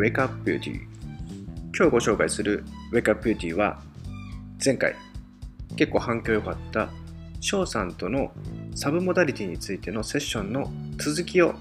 [0.00, 0.80] Wake Up Beauty
[1.76, 3.82] 今日ご紹介する Wake Up Beauty は
[4.64, 4.96] 前回
[5.76, 6.88] 結構反響良かった
[7.40, 8.32] 翔さんとの
[8.74, 11.54] サブモダリティについてのセッションの続きを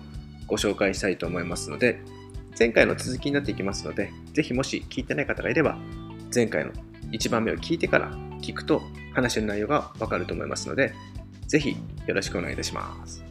[0.47, 1.99] ご紹介したいと思いますので
[2.57, 5.77] 前回の続きになっていきますのでぜひもし聞いてない方がいれば
[6.33, 6.71] 前回の
[7.11, 8.09] 1番目を聞いてから
[8.41, 8.81] 聞くと
[9.13, 10.93] 話の内容がわかると思いますので
[11.47, 11.75] ぜひ
[12.07, 13.21] よろしくお願いいたします。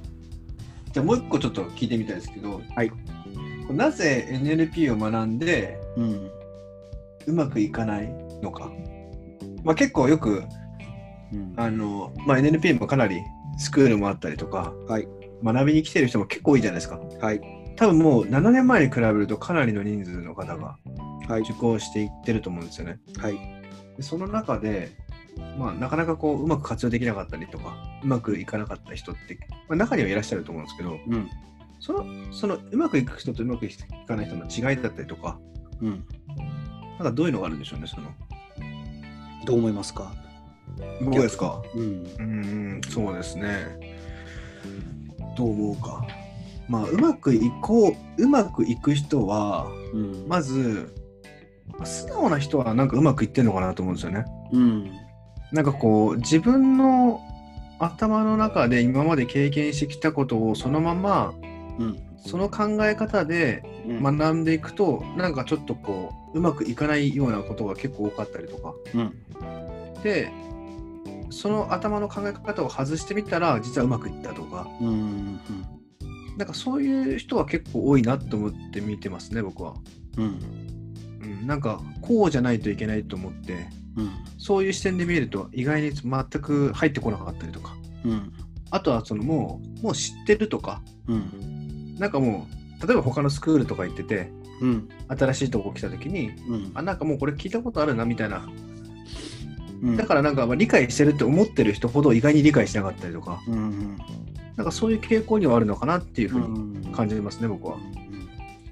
[0.93, 2.91] じゃあもう一個ちょっと聞いてみたいですけど、はい、
[3.73, 6.31] なぜ NLP を学んでうん
[7.27, 8.09] うまくいかない
[8.43, 8.71] のか、
[9.63, 10.45] まあ、結構よく
[11.33, 11.55] うん。
[11.57, 13.21] あの、まあ、NLP もかなり
[13.59, 15.09] スクールもあったりとかはい。
[15.43, 16.99] 学びに来てる人も結構多いじゃないですか。
[17.21, 17.41] はい。
[17.77, 20.79] 多分もう7年前に比べるとかなりの人数の方が
[21.29, 21.43] はい。
[21.43, 22.99] 受講していってると思うんですよね。
[23.19, 23.35] はい。
[23.97, 24.91] でその中で、
[25.59, 31.29] まあ、なかなかこううまく活用できなかったりとかうまくいかなかった人って、まあ、中にはいらっしゃると思うんですけどうん
[31.81, 33.71] そのそのうまくいく人とうまくい
[34.07, 35.39] かない人の違いだったりとか
[35.81, 36.05] うん。
[36.99, 38.09] なんかどういうのがあるんでしょうねその。
[39.45, 40.13] どう思いますか？
[41.01, 41.63] 僕ですか？
[41.75, 41.83] うん。
[41.83, 43.97] うーんそうですね。
[45.37, 46.05] どう思うか。
[46.69, 50.27] まあうまくいこううまくいく人はうん。
[50.29, 50.95] まず
[51.85, 54.25] 素直な人はなんかうまくいってるのかなと思うんですよね。
[54.53, 54.91] うん。
[55.53, 57.21] なんかこう自分の
[57.79, 61.33] 頭の中で今まで経験してきたことをそのまま
[61.79, 61.99] うん。
[62.27, 68.75] その考え方でうん学んでいくとなんかちょっとこううまくいかないようなことが結構多かったりとか。
[68.95, 69.15] うん。
[70.03, 70.31] で
[71.31, 74.69] その頭の考え方を外してみたら実はうまくいったとか。
[74.81, 75.41] うん
[76.37, 79.75] なんかそういう人は結構多いなと思って見てますね僕は、
[80.17, 80.39] うん。
[81.21, 84.11] うん、なんかこうじゃないといけないと思ってうん。
[84.39, 87.77] そういう視点で見ると意外に全く入ってこなかったりとか。
[88.05, 88.33] うん。
[88.71, 90.81] あとはそのもうもう知ってるとか。
[91.09, 91.68] うん
[91.99, 92.47] なんかも
[92.83, 98.49] う例えば他のスクールとか行っててうん新しいとこ来た時にうんあなんかもうこれ聞いたことあるなみたいな
[99.83, 103.99] うんだからなんかまあ理解してるって思ってる人ほど意外に理解しなかったりとかうん
[104.57, 107.77] なんかそういう傾向にはあるのかなっていうふううにん感じますね、僕は。
[107.77, 107.99] うん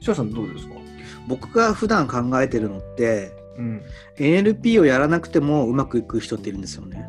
[0.01, 0.75] 翔さんどうですか？
[1.29, 3.83] 僕が普段考えてるのってうん。
[4.19, 7.07] NLP をやらなくてもうまくいく人っているんですよね。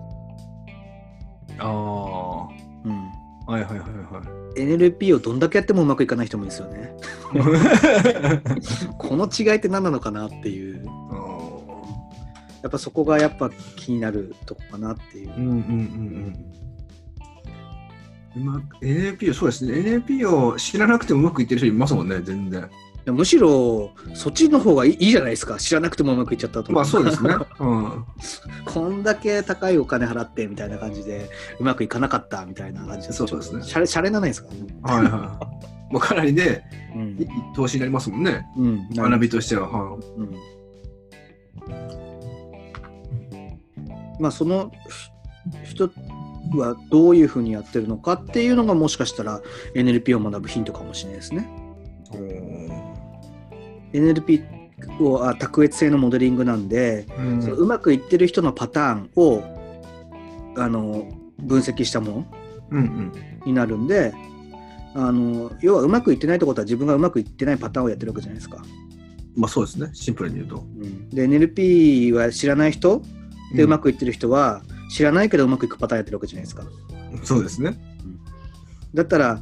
[1.60, 2.57] ああ。
[3.48, 4.22] はうん、いはいはいは
[4.56, 6.96] NLP をどんだけやってもうまくいかない人もいるんですよね。
[7.34, 8.94] い。
[8.98, 10.86] この違いって何なのかなっていう。
[12.64, 15.40] やっぱそこがやっぱ気になるとこかなっていうう。
[15.40, 16.58] んうんうんうん。
[18.36, 22.70] うまく NLP をそうですね NLP を知らなくてもうまくいってる人いますもんね全然
[23.12, 25.58] むしろそっちの方がいいいいじゃないですか。
[25.58, 26.72] 知らなくてもうまくいっちゃったと。
[26.72, 27.36] まあそうですね。
[27.60, 28.06] うん。
[28.66, 31.30] こんだけ高いお金払ってみたいな感じで
[31.60, 33.64] うまくいかなかったみたいな感じそうですね。
[33.64, 34.50] シャレシャレなないですか？
[34.54, 34.58] ね。
[34.84, 35.40] はいは
[35.90, 35.94] い。
[35.94, 36.64] もうかなりね
[36.96, 37.02] うん。
[37.20, 38.46] いい投資になりますもんね。
[38.58, 40.36] うん、学びとしては、はうん。
[44.20, 44.72] まあその
[45.64, 45.90] ひ人
[46.58, 49.42] はどういうふうにやってるのかっていうのがもしかしたら
[49.76, 51.48] NLP を学ぶヒントかもしれないですね。
[53.98, 57.42] い NLP をあ卓越性のモデリングなんで、うん。
[57.42, 59.44] そのうまくいってる人のパターンを
[60.58, 61.08] あの
[61.40, 62.28] 分析したもの
[62.72, 63.12] うんうん。
[63.46, 64.14] になるんで
[64.94, 68.64] あの要はうまくいってないってことは自分がうまくいってないパターンをやってるわけじゃないですか。
[69.36, 69.90] まあそうですね。
[69.94, 70.66] シンプルに言うと。
[71.14, 73.02] で NLP は知らない人
[73.54, 76.64] でうまくいってる人は知らないけどうまくいくパターンやってるわけじゃないですか。
[77.24, 77.78] そうですね。
[78.94, 79.40] だったら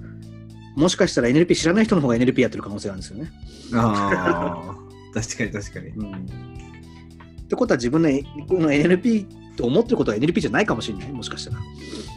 [0.75, 3.31] もしかしたら NLP 知らない人の方が NLP やってる可能性があるんですよね。
[3.73, 5.87] ああ確かに確かに。
[5.87, 8.09] うん、ってことは自分の
[8.47, 11.59] この NLP と思ってることは NLP じゃないかもしれないもしかしたら。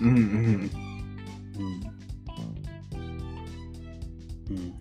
[0.02, 0.08] うん。
[0.08, 0.70] うん。
[4.50, 4.74] うん。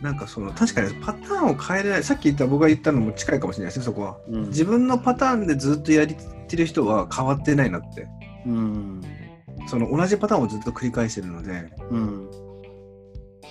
[0.00, 2.02] なんかその確かにパターンを変えれない。
[2.02, 4.18] さっき言った僕が言ったのも近いかもしれないですねそこは。
[4.28, 4.48] うん。
[4.48, 6.16] 自分のパターンでずっとやり
[6.48, 8.08] てる人は変わってないなって。
[8.44, 9.21] うん
[9.66, 12.30] その同じパターンをずっと繰り返してるのでうん。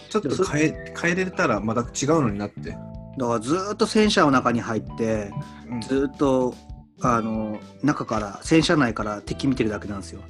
[0.10, 5.32] ちょっと変え変えれたらまた違うのになって、だからずーっと戦車の中に入って
[5.70, 5.82] うん。
[5.82, 6.54] ずーっと
[7.02, 10.22] あの中から戦車内から敵見てるだけなんですよ。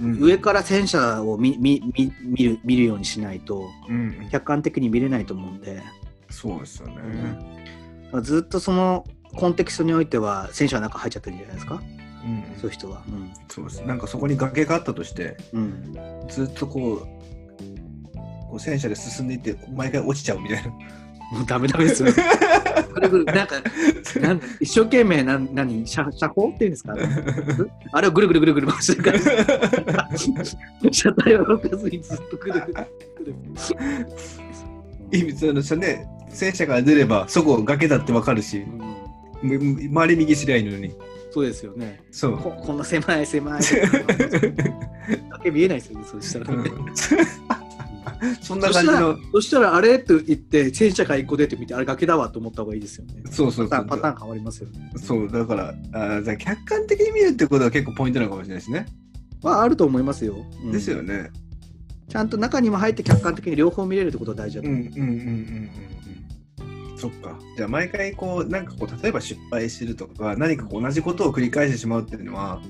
[0.00, 0.20] うん。
[0.20, 4.28] 上から戦車を見見見見る見るようにしないとうん。
[4.30, 5.82] 客観的に見れないと思うんで。
[6.30, 7.38] そうですよね、
[8.22, 9.04] ずっとその
[9.36, 11.80] コンテキストにおいては戦車の中入っちゃってるんじゃないですか
[12.26, 12.44] うん。
[12.58, 13.02] そういう人は。
[13.48, 13.82] そうです。
[13.84, 15.62] なんかそこに崖があったとしてうん。
[15.62, 15.64] う
[16.24, 16.98] んずっとこう
[18.48, 20.70] こう戦車で進んでいって毎回落ちちゃうみたいな。
[20.70, 22.08] もうダメダメですよ。
[23.26, 23.56] なんか
[24.20, 26.94] なん一生懸命な何車車高っていうんですか？
[27.92, 30.08] あれをぐるぐるぐるぐる回してるから。
[30.92, 32.74] 車体を動かずにずっとぐるぐる。
[33.18, 33.34] ぐる
[35.12, 36.08] 意味そのそれね。
[36.28, 38.58] 戦車から出ればそこ崖だってわかるし。
[38.60, 39.48] うん。
[39.48, 39.58] む
[39.90, 40.94] 周り右すりゃいいのに
[41.36, 42.00] そうですよね。
[42.10, 43.60] そうここんな狭い狭い。
[45.32, 46.70] 崖見えないですよね、そうしたらね。
[48.40, 53.22] そんな感じのそしたら、あれって言って、戦車から一個出てみて、あれ崖だわと思った方がいいですよね。
[53.30, 54.90] そうそうそうパターン変わりますよね。
[54.96, 58.86] そうだからあーじゃあ客観的に見るってことは結構ポイントなのかもしれないですね、
[59.42, 60.38] まあ、あると思いますよ。
[60.64, 61.30] うんですよね
[62.08, 64.80] ちゃんと中にも入って客観的に両方見れるってことは大事だと思う。
[64.80, 66.05] うんうんうんうん
[66.96, 67.38] そっか。
[67.56, 72.60] じゃあ毎回こうなんかこう例えば失敗してるとか何かこう同じことを繰り返してしまうっていうのは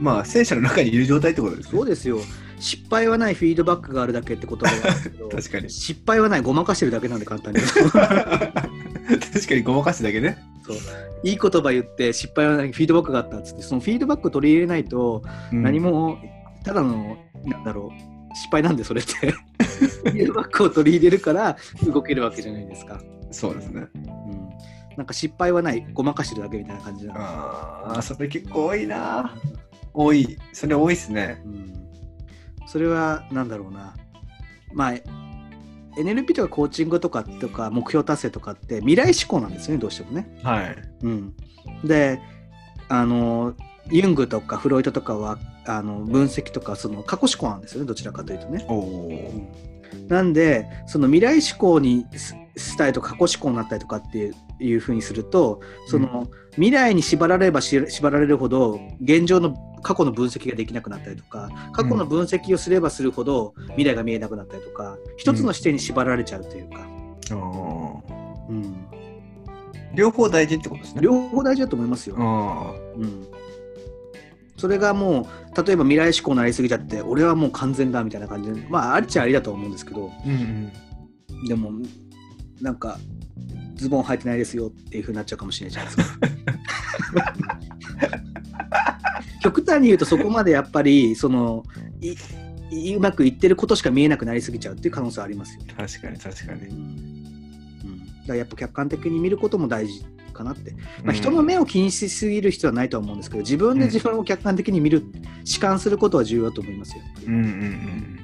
[0.00, 1.72] まあ戦車の中にいる状態ってことですね。
[1.72, 2.18] そうですよ。
[2.58, 5.70] 失敗はないフィードバックがあるだけってことはあるんですけど 確かに。
[5.70, 7.60] 失敗はないごまかしてるだけなんで簡単に。
[7.60, 10.38] 確かにごまかすだけね。
[10.66, 10.76] そう。
[11.22, 15.22] いい言葉言って失敗はないフィードバックがあったっつってそのフィードバックを取り入れないと
[15.52, 15.62] うん。
[15.62, 16.18] 何も
[16.64, 19.32] ただのなんだろう失敗なんでそれって。
[20.00, 23.88] フィードバックを取り入れるから動けるわけじゃないですか、そうですね。
[23.94, 24.48] うん、
[24.96, 25.86] なんか失敗はない。
[25.92, 29.34] ごまかしてるだけみたいな感じなのああそれ結構多いな。
[29.92, 30.38] 多い。
[30.52, 31.42] それ多いっすね。
[31.44, 31.72] うん。
[32.66, 33.94] それはなんだろうな。
[34.72, 34.92] まあ
[35.96, 40.38] NLP とかコーチングとかとか目標達成とかって未来志向なんですよねどうしてもね。
[40.42, 40.76] はい。
[41.02, 41.34] うん、
[41.84, 42.20] で
[42.88, 43.54] あの
[43.90, 48.64] ユングとかフロイトとかはあの分析とかその過去志向なんですよねどちらかというとね。
[48.68, 49.30] おお
[50.08, 66.86] なんでその未来志向にすしたいとか過去志向になったりとかっていうふうにするとその、未来に縛られればし縛られるほど現状の過去の分析ができなくなったりとか過去の分析をすればするほど未来が見えなくなったりとか一つの視点に縛られちゃうというか、
[68.50, 68.74] うん。
[69.94, 71.00] 両方大事ってことですね。
[71.02, 72.16] 両方大事だと思いますよ。
[72.18, 73.26] あうん。
[74.56, 75.26] それがも
[75.56, 80.08] う例えば未来志向になりすぎちゃって俺はもう完全だみたいな感じでまあありっちゃありだと思うんですけど。
[80.08, 80.72] ーうん
[81.30, 81.44] うん。
[81.46, 81.72] でも
[82.60, 82.98] なんか
[83.74, 86.28] ズボン履いてないですよっていうふうになっちゃうかもしれないじゃないですか。
[89.42, 91.64] 極端に言うとそこまでやっぱりその
[92.72, 95.62] うまくいってることしか見えなくなりすぎちゃうっていう可能性はありますよ。
[95.76, 100.72] 確かに確かうんに、うん、だからやっぱ客観的に見ることも大事かなって、
[101.02, 105.02] まあ、人の目を気にしすぎる必要はないとは思うんですけど自分で自分を客観的に見る、
[105.44, 107.02] 弛緩することは重要だと思いますよ。
[107.26, 108.20] うんうんうん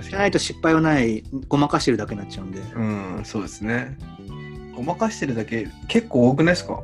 [0.00, 0.10] かに。
[0.10, 1.22] じゃないと失敗はない。
[1.48, 2.60] ごまかしてるだけになっちゃうんで。
[2.60, 3.96] うんそうですね。
[4.74, 6.80] ごまかしてるだけ結構多くないですか？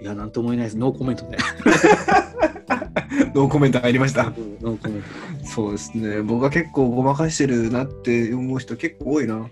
[0.00, 0.76] いや、なんとも言えないです。
[0.78, 1.36] ノーコメントで。
[3.34, 4.24] ノーコメント入りました。
[4.24, 5.02] ノーコメン
[5.42, 5.46] ト。
[5.46, 6.22] そうですね。
[6.22, 9.34] 僕は結構ごまかしてるなって思う人結構多いな。
[9.34, 9.48] うん。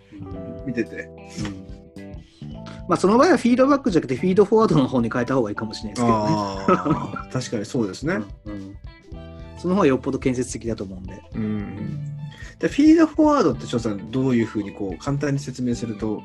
[0.66, 1.08] 見てて。
[2.88, 6.26] まあ、その場合はフィードバックじゃなくてフィードフォワードの方に変えた方がいいかもしれないですけどね。
[6.30, 8.14] ああ確かにそうですね。
[8.46, 8.76] うん。
[9.58, 11.20] その方がよっぽど建設的だと思うんで。
[11.34, 12.07] うん
[12.58, 16.22] でフィードフォワードって翔さんどういうふうにこう簡単に説明すると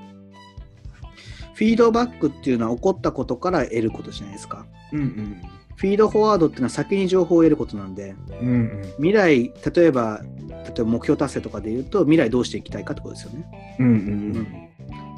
[1.53, 4.65] フィードバックっていうのは起こったことから得ることじゃないですか。
[4.91, 5.41] うんうん。
[5.75, 8.93] フィードフォワードっていうのは先に情報を得ることなんで、うんうん。
[8.97, 13.77] 未来、例えば、例えば目標達成とかで言うと、未来どうしていきたいかってことですよね。
[13.79, 13.95] うんうんう
[14.39, 14.69] ん。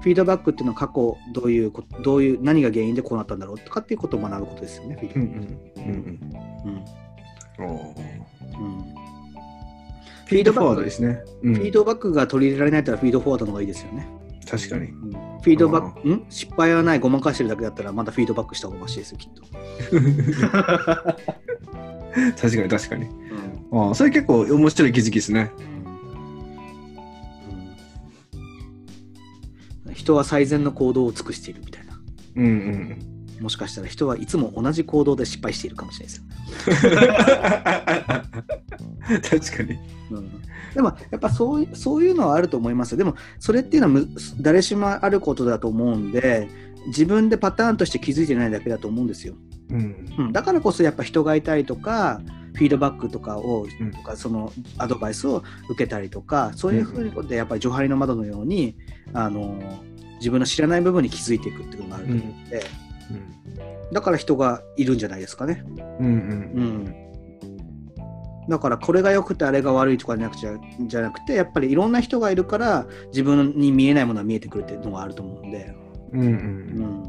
[0.02, 4.98] フィードバックっていうのは過去どういうこどういう何が原因でこうなったんだろうとかっていうことを学ぶことですよね。
[5.00, 6.86] フィードうんうんうん
[7.58, 7.66] うん。
[7.66, 7.76] うん。
[8.60, 8.95] うん
[10.26, 14.08] フィードフォワードですね、うんフィードバックが取り入れられないとフィードフォワードの方がいいですよね。
[14.50, 19.44] 確かにうんフィードバック、ん失敗はない、ごまかしてるだけだったら、まだフィードバックした方がましいですよ、きっと。
[22.42, 23.08] 確かに確かに
[23.72, 25.52] ああそれ結構面白い気づきですね
[29.86, 32.00] うん人は最善の行動を尽くしているみたいな。
[32.38, 32.98] うんうん
[33.42, 36.25] もしかしたら人はいつも同じ行動で失敗しているかもしれないですよ。
[39.06, 39.78] 確かに。
[40.12, 40.42] うん。
[40.74, 42.94] でもやっぱそういそういうのはあると思います。
[42.94, 42.98] よ。
[42.98, 44.08] でもそれっていうのはむ
[44.42, 46.48] 誰しもあることだと思うんで
[46.88, 49.36] 自分でパターンとして気づいてないだけだと思うんですよ。
[49.70, 50.16] うん。
[50.18, 52.22] うん、だからこそやっぱ人がいたりとか
[52.54, 53.92] フィードバックとかを、うん。
[53.92, 58.76] とかそのアドバイスを受けたりとかそういうふうにことでやっぱりジョハリの窓のように
[59.14, 59.60] あの
[60.18, 62.64] 自分の知らない部分に気づいていくっていうのがあると思うんで、
[63.92, 65.64] だから人がいるんじゃないですかね。
[66.00, 66.12] うんうん。
[66.12, 66.96] うん。
[68.48, 75.74] だからこれが良くてあれが悪いとかじゃなくちゃじゃなくてやっぱりいろんな人がいるから自分に見えないものが見えてくるっていうのがあると思うんで、
[76.12, 77.04] うんうんうん。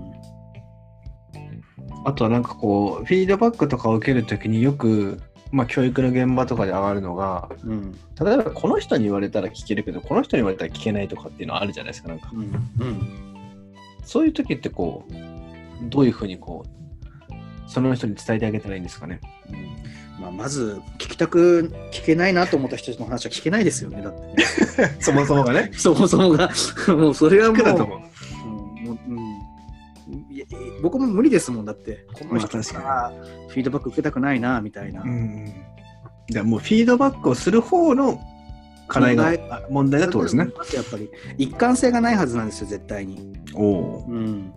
[2.04, 5.20] あとはなんかこうフィードバックとかを受けるときによく、
[5.52, 7.92] まあ、教育の現場とかで上がるのがうん。
[7.92, 12.30] 例えばこの人に言われたら聞けるけどこの人に言われたら聞けないとかっていうのはあるじゃないですかなんか。
[12.32, 12.40] うん。
[12.40, 13.26] うん。
[14.04, 15.35] そういう時ってこう
[15.82, 19.20] どういうふうにこうその人に伝えてあげたらいいんですかね？
[20.20, 24.36] まあ、まず聞きたく聞けないなと思った人の話は聞けないですよねだってね
[24.98, 25.70] そもそもがね。
[25.76, 26.50] そもそもが
[26.88, 27.98] もうそれはもう苦だと思う。
[27.98, 28.06] うん
[28.86, 29.46] もううん
[30.30, 30.44] いや
[30.82, 33.12] 僕も無理ですもんだってこの人から
[33.48, 35.52] フィードバック受けたくないなみたいな、うん。
[36.28, 38.20] じゃあもうフィードバックをする方の
[38.86, 40.46] 課題が問題だとですね。
[40.74, 43.32] やっぱり一貫性がないはずなんですよ絶対に。
[43.54, 44.04] おお。
[44.08, 44.52] うん、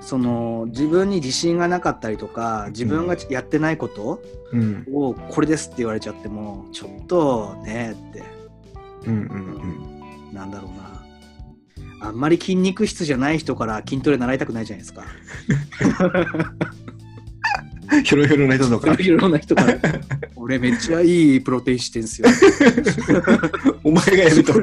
[0.00, 4.86] その自分に自信がなかったりとか自分がやってないことうん。
[4.92, 8.22] をこれですって言われちゃってもちょっとねって
[9.06, 10.90] うんうんなんだろうな
[12.02, 15.04] あんまり筋肉質じゃない人から筋トレ習いたくないじゃないですか。
[17.92, 18.04] うん。
[18.04, 18.86] ひょろひょろな人とか。
[18.88, 19.78] な人から
[20.36, 22.28] 俺めっちゃいいプロテインしてんすよ。
[23.84, 24.54] お前がやると。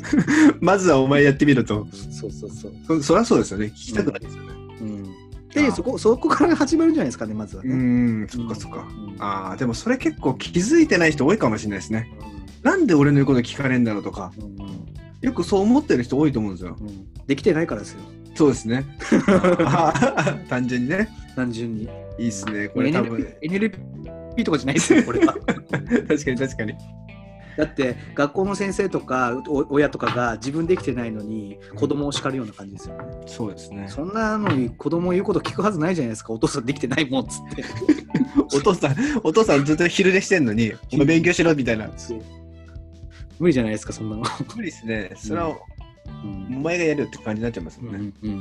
[0.60, 1.86] まずはお前やってみると。
[2.10, 2.72] そうそうそう。
[2.86, 3.66] そそりゃそうですよね。
[3.66, 4.48] 聞きたくないですよね。
[4.50, 4.63] うん、
[5.54, 7.74] でそこ そこから始まるんじゃないですかねまずはうね。
[7.74, 8.86] ん、そっかそっか。
[8.90, 12.10] うんああ、でもそれ結構気づいてない人多いかもしれないですね。
[12.62, 14.74] なんで俺の言うこと聞かれんだろうとか、うんうん
[15.20, 16.76] よくそう思ってる人多いと思うんですよ。
[16.78, 18.00] うんできてないからですよ
[18.34, 18.84] そうですね。
[20.50, 21.08] 単純にね。
[21.34, 21.88] 単純に。
[22.18, 22.68] いいっすね。
[22.68, 23.20] これ多分。
[23.42, 23.72] NLP,
[24.36, 25.32] NLP とかじゃないですよこれは。
[25.72, 26.74] 確かに確かに。
[27.56, 33.04] だって学校の先生とかお親とかが自分できてないのに子供を叱るような感じですよね。
[33.26, 33.86] そうですね。
[33.88, 37.64] そんなのに子供言うこと聞くはずないじゃないですかお父さんできてないもんっつって。
[38.56, 41.88] お父さん、お父さんずっと昼寝してんのに、お前勉強しろみたいな。
[43.38, 44.22] 無理じゃないですかそんなの。
[44.56, 45.12] 無理ですね。
[45.16, 45.54] それは、うん
[46.56, 48.12] お前がやるよって感じになっちゃいますもんね。
[48.22, 48.40] うんうんう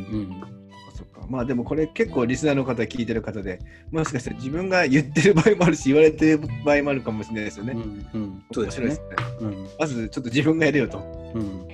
[0.60, 0.63] ん
[1.04, 3.60] そっかまあでもこれ結構リスナーの方聞いてる方で、
[3.92, 7.74] もしかしたら自分が言ってる場合もあるし、言われてる場合もあるかもしれないですよね。
[7.74, 8.98] うんうんそうですよね。
[9.42, 11.00] うんまずちょっと自分がやるよと。
[11.36, 11.68] うん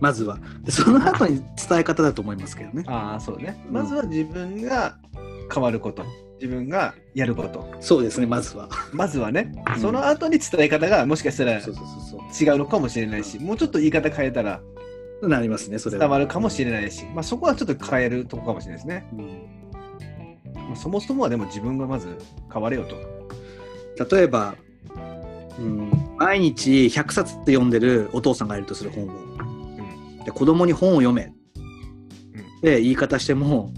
[0.00, 2.84] まずはでその後に伝え方だと思いますけどね。
[2.86, 3.60] ああ、そうね。
[3.66, 4.98] うんまずは自分が
[5.52, 6.04] 変わること。
[6.40, 7.70] 自分がやること。
[7.80, 8.68] そうですねまずは。
[8.92, 11.62] まずはね、うんその後に伝え方がもしかしたら違う
[12.58, 14.69] のかもしれないし、もうちょっと言い方変えたらう。
[15.22, 16.00] なりますねそれは。
[16.00, 19.06] 伝わるかもしれないし、まあそこはちょっと変えるとこかもしれないですね。
[19.12, 19.60] うん
[20.70, 22.16] まあ、そもそもはでも自分がまず
[22.52, 22.96] 変われよと。
[24.16, 24.54] 例えば、
[25.58, 30.24] うん、毎日100冊って読んでるお父さんがいるとする本を。
[30.24, 31.30] で子供に本を読めっ
[32.62, 33.72] て言い方しても、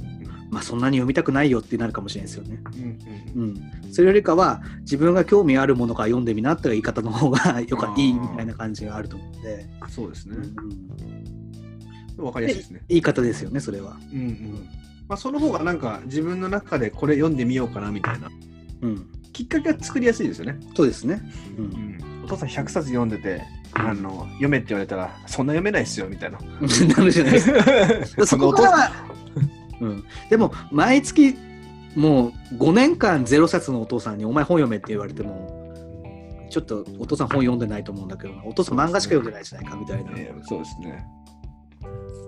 [0.52, 2.60] まあそんなに読みたくないよってなるかもしれないですよね。
[2.76, 3.48] うんうん
[3.84, 10.36] うん、それよりかは自分が興味あるものから読んでみなって言い方の方が よかいいみたいな感じがあると思うんで、そうですね
[12.18, 12.22] う。
[12.22, 12.82] んわかりやすいですね。
[12.88, 13.96] 言い方ですよねそれは。
[14.12, 14.68] うんうん
[15.08, 18.30] まあ、その方がなんか自分の中でこれ読んでみようかなみたいな
[18.82, 20.58] うん、きっかけが作りやすいですよね。
[20.74, 21.22] そうですね。
[21.56, 23.42] ううんん、お父さん100冊読んでて
[23.72, 26.38] あの読めって言われたらそんな読めないっすよみたいな。
[26.38, 27.52] なるじゃないです
[28.16, 28.26] か。
[28.26, 28.92] そこからは、
[29.82, 31.36] うん、でも毎月
[31.96, 35.62] もう5年間ゼロ冊のお父さんに「お前本読め」って言われても
[36.48, 41.04] ちょっとお父さん本読んでないと思うんだけどなお父さん漫画しか読んでないじゃないかみたいな、えーそうですね。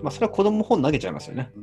[0.03, 1.49] まあそれは子供本投げちゃいますよね。
[1.55, 1.61] う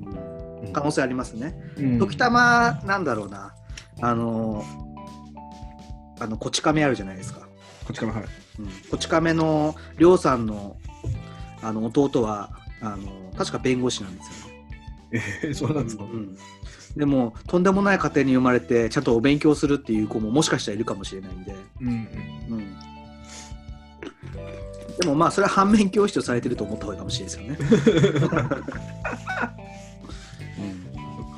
[0.68, 1.54] ん可能性ありますね。
[1.76, 3.52] うん時たまなんだろうな
[4.00, 4.64] あの
[6.18, 7.40] あのこち亀あるじゃないですか。
[7.40, 7.46] こ
[7.90, 8.22] っちからはい。
[8.60, 10.76] うんこち亀のりょうさんの
[11.62, 14.51] あの弟はあの確か弁護士なんですよね。
[15.12, 16.04] えー、そうなんですか？
[16.04, 16.36] うん
[16.96, 21.94] でもとんでもない家庭に生まれてちゃんとお勉強するっていう子ももしかしたらいるかもしれないんで、うんうん。
[21.94, 22.76] うん、
[25.00, 28.36] でもまあそれは反面教師とされてると思った方がいいかもしれないですよね、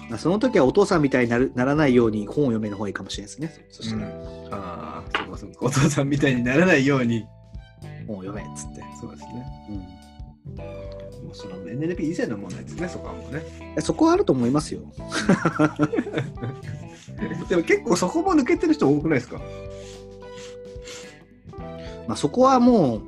[0.02, 0.10] うん。
[0.10, 3.66] まあ、その時はお父さんみたいになるならないように本を読める方がいいかもしれないですね。
[3.70, 4.08] そしたら。
[4.50, 5.58] ああ、そうかそうか。
[5.60, 7.24] お父さんみたいにならないように。
[8.06, 9.46] 本を読めっつって、そうですね。
[9.68, 10.56] うん。
[10.56, 10.64] も
[11.34, 13.42] うその NLP 以前の問題ですね、そこはもうね。
[13.76, 14.80] えそこはあると思いますよ。
[17.48, 19.40] でも結構そこも抜けてる人多くないですか？
[22.08, 23.00] まあそこはもう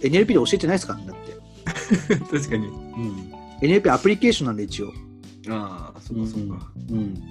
[0.00, 2.66] NLP で教えてないですからねだって、 確かに。
[2.66, 4.92] うん、NLP アプリケーションなんで一応。
[5.48, 6.72] ああ、そっかそっか。
[6.90, 7.22] うん、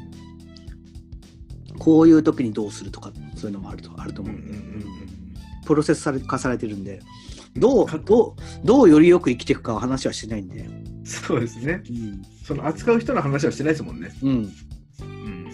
[1.80, 4.84] こういう時にどうするとかそういうのもあるとあるとうん思うんで、うんうん
[5.66, 7.00] プロセスされ化されてるんで
[7.56, 10.68] どうどうどうよりよく生きていくかは話はしてないんで、
[11.04, 11.84] そうですね。
[11.90, 14.14] うんその扱う人の話はしてないですもんね。
[14.22, 15.50] うん、うん。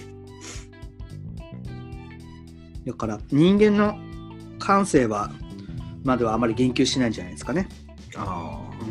[2.85, 3.95] だから人間の
[4.57, 5.31] 感性は
[6.03, 7.67] まではあまり言及しないんじゃないですかね。
[8.15, 8.85] ああ、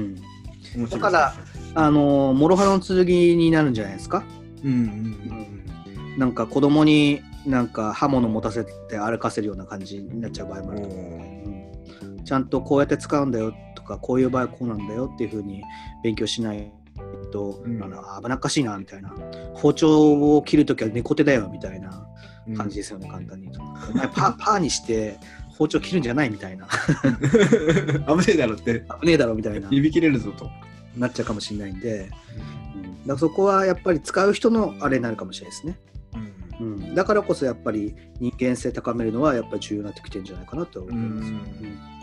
[0.77, 1.35] うん、だから、
[1.75, 3.07] あの諸刃の剣
[3.39, 4.23] になるんじゃないですか。
[4.65, 5.59] うんうん
[6.19, 10.83] なんか子供になんか刃物持たせて歩かせるような感じになっちゃう場合もあうん。
[10.83, 11.38] ると、おーうん
[12.29, 15.63] ちゃんとこうやって使うんだよとかこういう場合はこうなんだよっていうふうに
[16.05, 16.71] 勉強しない
[17.33, 17.83] と、うん。
[17.83, 19.15] あの危なっかしいなみたいな。
[19.55, 22.07] 包丁を切るときは猫手だよみたいな
[22.55, 25.19] 感じですよね、簡単にパー、 パーにして
[25.57, 26.69] 包丁切るんじゃないみたいな。
[28.07, 30.51] 危ねえだろって、危ねえだろみたいな、指切れるぞと。
[30.97, 32.11] なっちゃうかもしれないんで、
[32.75, 35.79] うん、だからそこはやっぱり使う人のあれになるかもしれないですね。
[36.61, 41.29] うん、だからこそやっぱり人間性高めるのはやっぱり重要になってきてるんじゃないかなと思います。
[41.29, 41.98] うん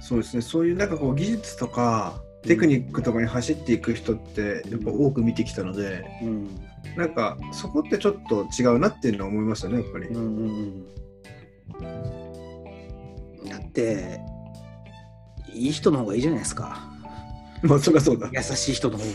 [0.00, 6.28] そうですね、そういうなんかこう技術とかテクニックとかに走っていく人ってやっぱ多く見てきたので、うん。
[6.28, 10.06] うんなんかそこってちょっと違うなっていうのは思いますよね、やっぱり。
[10.08, 10.86] うんうん
[11.80, 11.82] う
[13.46, 13.48] ん。
[13.48, 14.20] だって
[15.52, 16.88] いい人の方がいいじゃないですか。
[17.62, 18.30] まあそりゃそうだ。
[18.32, 19.12] 優しい人の方が。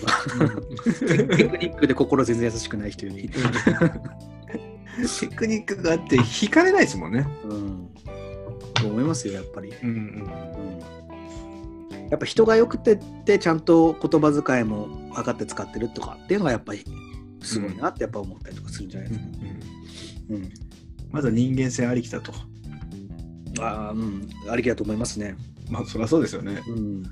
[1.38, 3.30] テクニックで心全然優しくない人より、
[5.20, 7.26] テクニックがあって引かれないですもんね。
[7.46, 7.90] うん、
[8.84, 9.90] と思いますよやっぱり、うん
[11.90, 16.84] うん、やっぱ人がよくてってちゃんと言葉遣いも分かって使ってるとかっていうのがやっぱり
[17.42, 19.26] すごいなってやっぱ思ったりとかするんじゃないですか、
[20.30, 20.50] うん
[21.12, 22.34] まずは人間性ありきだと。
[23.60, 25.36] あーうん、ありきだと思いますね。
[25.70, 26.60] まあそりゃそうですよね。
[26.68, 27.04] うん、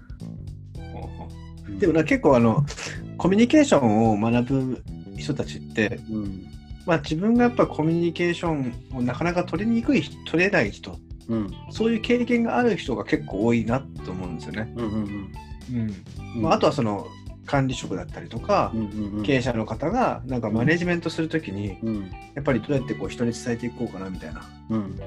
[1.78, 2.66] でもな結構あの
[3.20, 4.84] コミュニケーションを学ぶ
[5.18, 6.48] 人たちって、うん、
[6.88, 10.98] まあ、自分がやっぱコミュニケーションをなかなか取りにくい人取れない人
[11.30, 14.74] うん、そういう経験がある人が結構多いなと思うんですよね。
[14.75, 15.32] うん、うん、
[16.36, 16.42] うん。
[16.42, 17.08] まあ、あとはその
[17.46, 25.00] 管理職だったりとか、うん、うん、うん、経営者の方がなんかマネジメントするときにうん、やっぱりどうやってこう人に伝えていこうかなみたいなうん、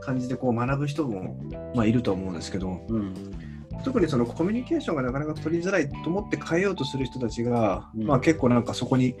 [0.00, 1.36] 感じでこう学ぶ人も、
[1.74, 3.14] まあ、いると思うんですけどうん、
[3.84, 8.06] 特にそのコミュニケーションがなかなか取りづらいと思って変えようとする人たちが、うん。
[8.06, 9.16] まあ、結構なんかそこに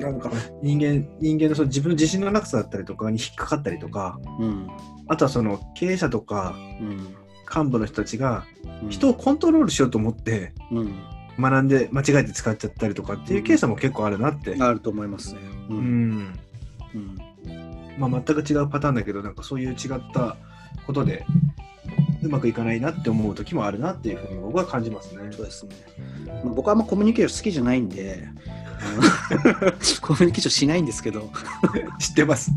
[0.00, 0.30] なんか
[0.62, 4.68] 人間人間のその自分の自信のなさだったりとかに引っかかったりとかうん、
[5.08, 7.16] あとはその経営者とかうん、
[7.52, 8.44] 幹部の人たちが
[8.82, 11.02] うん、人をコントロールしようと思ってうん、
[11.38, 14.56] 学んで間違えて使っちゃったりとかっていうケースも結構あるなって。
[14.58, 15.40] あると思いますね。
[15.70, 16.40] う、うんん
[16.94, 17.18] うん、
[17.98, 19.76] まあ、全く違うパターンだけどなんかそういう違っ
[20.12, 20.36] た
[20.86, 21.26] ことで
[22.22, 25.30] うまくいかないなって思う時もあるなっていうふうに僕は感じますね。
[25.32, 25.76] そうですね。
[26.44, 28.28] まあ僕はあんまコミュニケーション好きじゃないんで、
[30.00, 31.30] コミュニケーションしないんですけど、
[31.98, 32.50] 知ってます。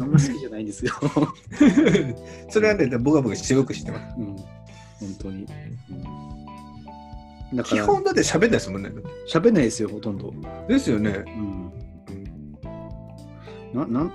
[0.00, 0.92] あんま好きじゃないんですよ。
[2.48, 4.14] それはね、僕は僕すごく知ってます。
[4.18, 4.46] うん、本
[5.20, 5.46] 当に。
[7.50, 8.90] うん、だから、基本だって喋んないですもんね。
[9.32, 10.32] 喋んないですよ、ほとんど。
[10.68, 11.24] ですよね。
[11.26, 11.72] うん。
[13.72, 14.12] な、なん、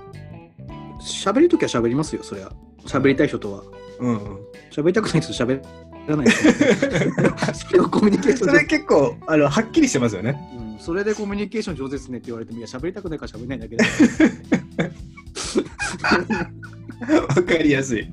[1.02, 2.52] 喋るときは喋りますよ、そりゃ。
[2.86, 3.64] 喋りたい人とは。
[4.00, 4.38] うん、うん。
[4.72, 5.62] 喋りたくない人と喋
[6.08, 6.28] らない。
[7.54, 10.38] それをコミュニケーションそれ結構あのはっきりしてますよね。
[10.58, 13.84] うん、それでコミュニケーション上手ですねって言われても、いや、喋りたくないから喋れないだけで。
[17.20, 18.08] わかりやすい。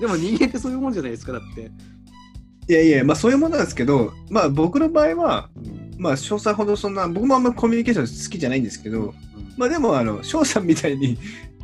[0.00, 1.70] でも人間ってそういうもんじゃないですか、だって。
[2.68, 9.14] いやいや、まあそういうものなんですけど、まあ僕の場合は、うんまあ詳細ほどそんな、僕もあんまコミュニケーション好きじゃないんですけど、
[9.56, 11.16] まあでも、あの、翔さんみたいに、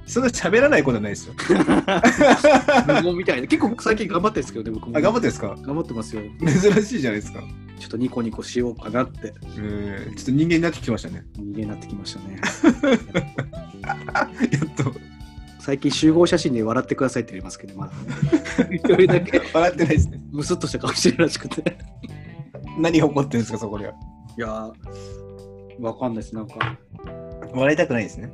[0.07, 1.35] そんな喋らないことはないですよ。
[2.87, 3.47] 無言みたいな。
[3.49, 4.97] 結構最近頑張ってるんですけどね、僕も。
[4.97, 5.57] あ、頑張ってんですか？
[5.61, 6.23] 頑張ってますよ。
[6.41, 7.43] 珍しいじゃないですか。
[7.79, 11.25] ちょっとニコニコしようかなってえーちょっと人間になってきましたね。
[11.37, 12.41] 人間になってきましたね。
[14.53, 14.93] やっと。
[15.61, 18.71] 最近集合写真で笑ってくださいって言いますけど、まだね。
[18.79, 20.21] 一人だけ笑ってないですね。
[20.31, 21.77] ムスッとした顔してるらしくて。
[22.79, 23.93] 何怒ってるんですか、そこでは。
[23.93, 26.35] いやー、わかんないです。
[26.35, 26.79] なんか、
[27.53, 28.33] 笑いたくないですね。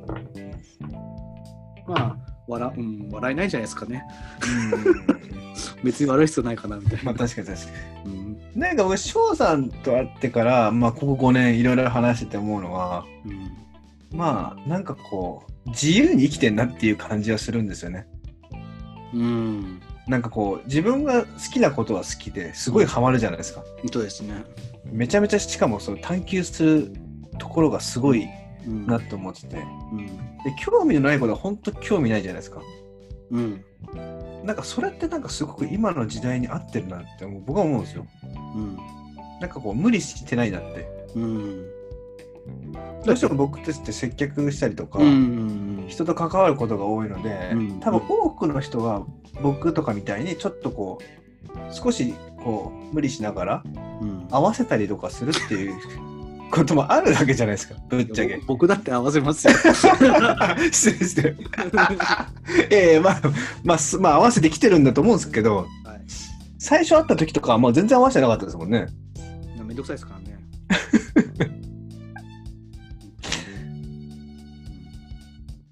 [1.89, 4.05] まあ、笑,、うん、笑えないんじゃないですかね。
[5.83, 7.05] 別に悪い必要ないかなみたいな。
[7.05, 7.73] まあ確かに確か
[8.05, 8.37] うんに。
[8.55, 13.65] なんか僕、翔さんと会ってから、まあここ5年いろいろ話してて思うのは、うん
[14.15, 18.07] まあなんかこう、自由に生きてんなっていう感じはするんですよね。
[19.13, 19.81] うん。
[20.07, 23.65] なんかこう、自分が好きなことは好きですごいハマるじゃないですか。
[23.93, 24.45] そうですね。
[24.85, 26.93] めちゃめちゃしかもその探求する
[27.39, 28.29] ところがすごい
[28.67, 28.87] うん。
[28.87, 29.57] なと思ってて。
[29.57, 30.34] で、うん。
[30.53, 32.61] 興味のないことは本当興味ないじゃないですか。
[33.31, 33.65] うん。
[34.45, 38.07] なんかそれってなんかすごく今の時代に合ってるなって僕は思うんですよ。
[38.55, 38.77] うん。
[39.41, 40.89] なんかこう無理してないなって。
[41.15, 41.67] うん。
[43.05, 45.85] どうしても僕たちって接客したりとか、うん。
[45.89, 49.07] 人と関わることが多いので、うん多分多くの人は
[49.43, 53.63] 僕とかみたいにちょっとこう少しこう無理しながら
[54.01, 55.75] うん合わせたりとかするっていう
[56.55, 58.41] こともあるわけじゃないですかぶっちゃけ。
[58.47, 59.55] 僕だって合わせますよ。
[60.71, 61.37] 失礼してる。
[62.71, 63.21] ええまあ、
[63.65, 65.67] まあ、すまあ合わせてきてるんだと思うんですけどはい
[66.59, 68.87] 最初会った時とかはもう全然合わせてなかったですもんね。
[69.65, 70.39] めんどくさいですからね。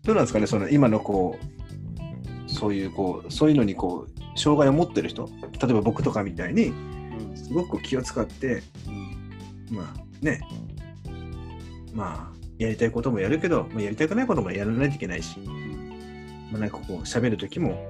[0.05, 5.29] どうなんですかねその今のこうそういうこうそういうのにこう障害を持ってる人
[5.61, 8.62] 例えば僕とかみたいにうんすごく気を使って
[9.71, 10.40] まあね
[11.92, 15.38] まあやりたいこともやるけど、まあ、やりたくないこともやらないといけないし、
[16.50, 17.87] まあ、なんかこう喋る時も、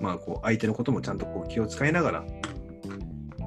[0.00, 2.24] まあ、こう相手のこともちゃんとこう気を使いながら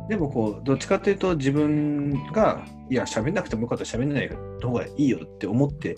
[0.08, 4.30] でもこうどっちかっていうと自分がいや喋んなくてもよかったら喋んない
[4.62, 5.98] 方がいいよって思って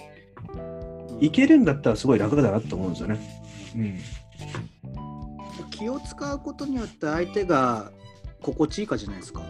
[1.20, 3.44] いけるんだったらすごい楽だなと思うんですよね。
[3.76, 4.00] うん
[5.80, 7.92] 気を使うことによって相手が
[8.42, 9.42] 心地いいかじゃないですか。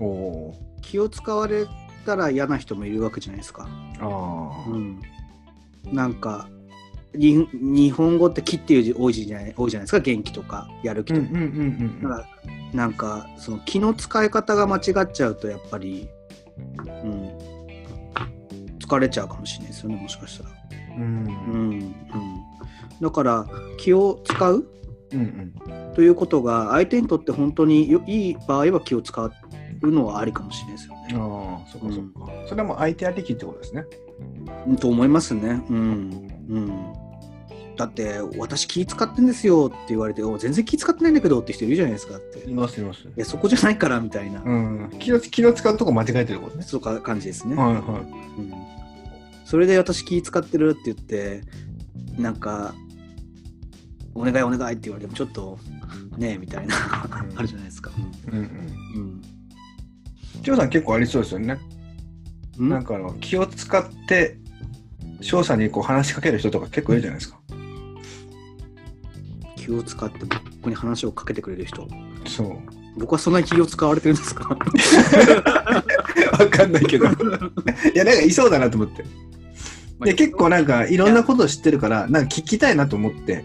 [0.00, 1.66] おお気を使われ
[2.08, 3.68] たら嫌な人もいるわけじゃないですか。
[3.98, 5.00] ーああ、うん、
[5.92, 6.48] なんか
[7.14, 11.26] に日本語って「気」っていう字多いじゃない多いじゃないですか元気とかやる気とか。
[11.30, 11.50] うんうんうんう
[11.84, 12.26] んだから
[12.72, 16.06] なんかその気の使い方が間違っちゃうとやっぱり、
[16.76, 17.38] うん、
[18.78, 20.50] 疲れちゃうかもしれないですよねもしかしたら。
[20.96, 21.04] うん。
[21.04, 21.94] うんうん、
[23.00, 23.46] だから
[23.78, 24.66] 気を使う
[25.12, 25.54] うん
[25.94, 29.24] ということが相手にとって本当によいい場合は気を使
[29.82, 31.08] うのはありかもしれないですよね。
[31.14, 33.84] ああそっかそっか、それはもう相手ありきってことですね。
[34.66, 35.62] うんと思いますね。
[35.68, 36.92] うんうん、
[37.76, 42.50] だって私気使ってんですよって言われて全然気使ってないんだけどって人いるじゃないですかって。
[42.50, 43.06] いますいます。
[43.16, 46.62] やそこじゃないからみたいな、うん、気の気の使うとこ間違えてることね。
[46.62, 47.54] そうか感じですね。
[47.54, 47.84] はいはいう
[48.42, 48.52] ん、
[49.44, 51.42] それで私気使ってるって言って
[52.16, 52.74] なんか
[54.14, 55.58] お願いお願いって言われてもちょっと
[56.16, 56.74] ねえみたいな
[57.36, 57.92] あるじゃないですか。
[58.32, 58.42] うんうん。
[58.42, 58.44] う
[59.00, 59.17] ん
[60.42, 61.58] ジョーさん結構ありそうですよね。
[62.58, 62.68] うん？
[62.68, 64.36] なんかあの気を使って
[65.20, 67.38] 翔さんにこう話しかける人とか結構いるじゃないですか。
[69.56, 70.18] 気を使って
[70.60, 71.86] 僕に話をかけてくれる人
[72.26, 72.56] そう。
[72.98, 74.56] 僕はそんなに気を使われてるんですか、わ
[76.48, 77.04] かんないけど。
[77.06, 77.10] い
[77.94, 79.04] やなんかいそうだなと思って。
[80.04, 83.44] で結構なんかいろんなことを知ってるからなんか聞きたいなと思って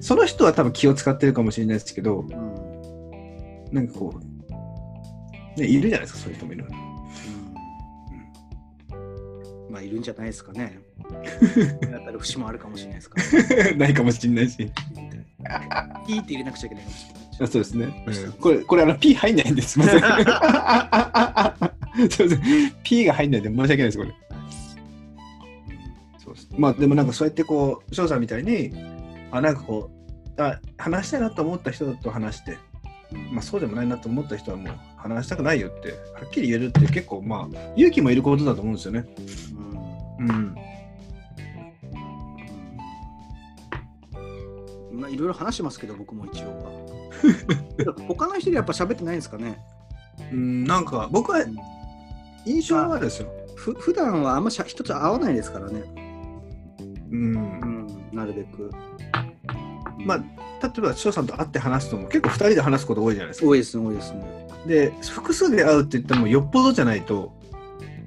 [0.00, 4.20] その人は多分気を使ってるかもしれないですけどうんうんなんかこう、
[5.56, 6.66] ね、いるじゃないですかそういう人もいる。
[6.68, 6.96] うん
[9.76, 10.78] まあいるんじゃないですかね。
[11.92, 13.20] だったら節もあるかもしれないですか
[13.64, 14.56] ら、 ないかもしれないし。
[14.56, 14.70] ピー
[16.22, 17.24] って入れなくちゃいけないかもしれない。
[17.42, 18.32] あそうですね。
[18.40, 19.72] これ、これあの P 入んないんです。
[19.72, 20.00] すみません。
[22.10, 22.72] すみません。
[22.82, 24.14] P が入んないんで申し訳ないです、これ。
[26.18, 26.48] そうです。
[26.56, 28.72] まあでもなんかそうやってこう、翔さんみたいに、
[29.30, 29.90] あ、なんかこ
[30.38, 32.56] う、あ話したいなと思った人と話して、
[33.30, 34.74] まあそうでもないなと思った人はもう
[35.08, 39.04] 話したくないよって、はっきり言えるって結構まあ勇気もいることだと思うんですよね。
[40.18, 40.56] うん
[44.92, 47.96] まあいろいろ話してますけど、僕も一応は。
[48.08, 49.58] 他の人でやっぱ喋ってないんですかね。
[50.32, 51.44] うん、なんか僕は
[52.46, 53.28] 印象はですよ。
[53.54, 55.82] ふ普段はあんましゃ人と会わないですからね。
[57.10, 58.14] うんう。
[58.14, 58.70] ん、なるべく。
[60.06, 60.18] まあ
[60.62, 63.46] 例えば翔さんと会って話すとも結構2人で話すこと多いじゃないですか。
[63.46, 64.48] 多いですね、多いですね。
[64.66, 67.32] で複数で会うって言ってもよっぽどじゃないと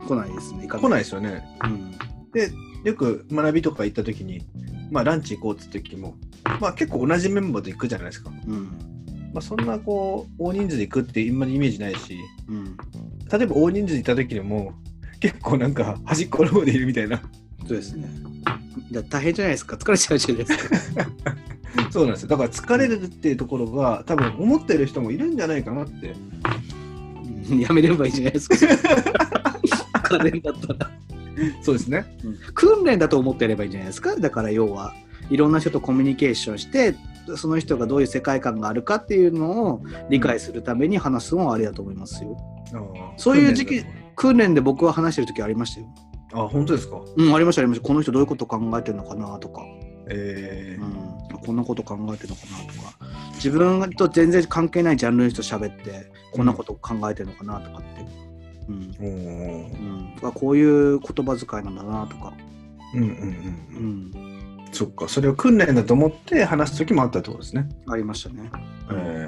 [0.07, 0.67] 来ないですね。
[0.67, 1.43] 来ないですよね。
[1.63, 1.91] うん。
[2.31, 2.51] で
[2.85, 4.41] よく学びとか行った時に、
[4.89, 6.15] まあ、ランチ行こうって時も、
[6.61, 8.31] まあ、結構同じメンバーで行くじゃないですか。
[8.47, 8.63] うん。
[9.33, 12.77] まあ、そんなこう大人数で行くってあんまりイメージないしうん。
[13.31, 14.73] 例えば大人数で行った時でも
[15.19, 17.21] 結構なんか端っこの方でいるみたいな
[17.67, 18.09] そうですね。
[18.91, 19.75] だ大変じゃないですか。
[19.75, 21.05] 疲れちゃうじゃないですか。
[21.91, 26.15] そうなんですよだから疲れるっていうところが多分思ってる人もいるんじゃないかなって
[27.51, 28.55] うんやめればいいじゃないですか。
[28.55, 30.91] 疲れんだったら。
[31.61, 34.93] そうですねうん訓練だと思ってやればいいんじゃないですかだから要は
[35.29, 36.95] いろんな人とコミュニケーションして
[37.37, 42.37] その人がどういう世界観があるかっていうのを理解するために話すのはありだと思いますよ。
[43.17, 45.87] そういう時期訓練で僕は話してる時ありましたよ。
[46.33, 47.01] あ本当ですか？
[47.15, 47.87] うん、ありましたありました。
[47.87, 49.63] この人どういうこと考えてるのかなとか、
[50.09, 52.95] えうん、こんなこと考えてるのかなとか、
[53.35, 58.05] 自分と全然関係ないジャンルの人と喋って、こんなこと考えてるのかなとかって。
[58.67, 58.75] うん。
[58.99, 59.09] う
[60.13, 62.33] ん、とかこういう言葉遣いなんだなとか。
[62.93, 63.17] うんうんうんう
[63.77, 64.65] うん。
[64.65, 65.07] ん、そっか。
[65.07, 68.51] それを訓練だと思って話す時もあったってことですね、ありましたね。
[68.91, 69.18] えうんー、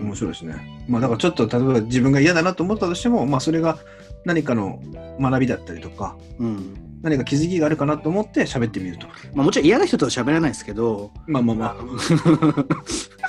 [0.00, 0.56] 面白いですね。
[0.88, 3.78] まあだからちょっと例えば自分が嫌だなと思ったとしてもまあそれが
[4.24, 4.80] 何かの
[5.20, 6.88] 学びだったりとかうん。
[7.02, 9.06] 何か気づきがあるかなと思って喋ってみると。
[9.32, 11.82] まあ、もちろん嫌な人とは喋らないですけど、まあまあまあ。
[11.84, 12.64] の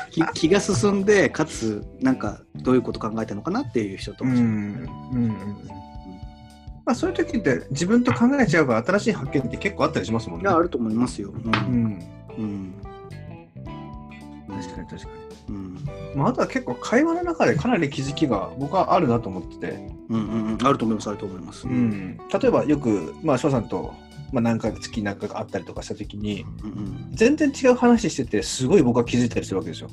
[0.09, 5.29] 気気が進んで、かつ、なんか、どういうこと考えてるのかなっていう人とうんうんうん。
[6.83, 10.43] まあそういう時って自分と考えちゃうから新しい発見って結構あったりしますもんね。
[10.43, 11.29] いや、あると思いますよ。
[11.29, 11.33] う。
[11.35, 11.99] うんん。
[12.37, 12.73] うん。
[14.47, 15.18] 確かに確かに
[15.49, 15.77] うん。
[16.15, 20.57] まあ、あとは結構会話の中でかなり気づきが僕はあるなと思ってて、うんうんうん。
[20.67, 21.67] あると思います、あると思います。
[21.67, 23.93] うん、例えばよく、まあ、翔さんと、
[24.31, 29.89] まあ、何回か月何回か会ったりとかした時にうん全然違う話しててすごい僕は気づいたりするわけですよ。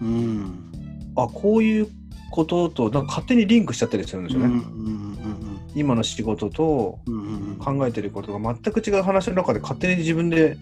[0.00, 0.08] うん。
[0.08, 0.72] うん。
[1.16, 1.88] あこういう
[2.30, 4.46] こととなんか勝手にリンクしちゃったりするんですよね。
[4.46, 10.56] うんうんうんうん今の仕事とうんうんうん考えてることが全く違う話の中で勝手に自分で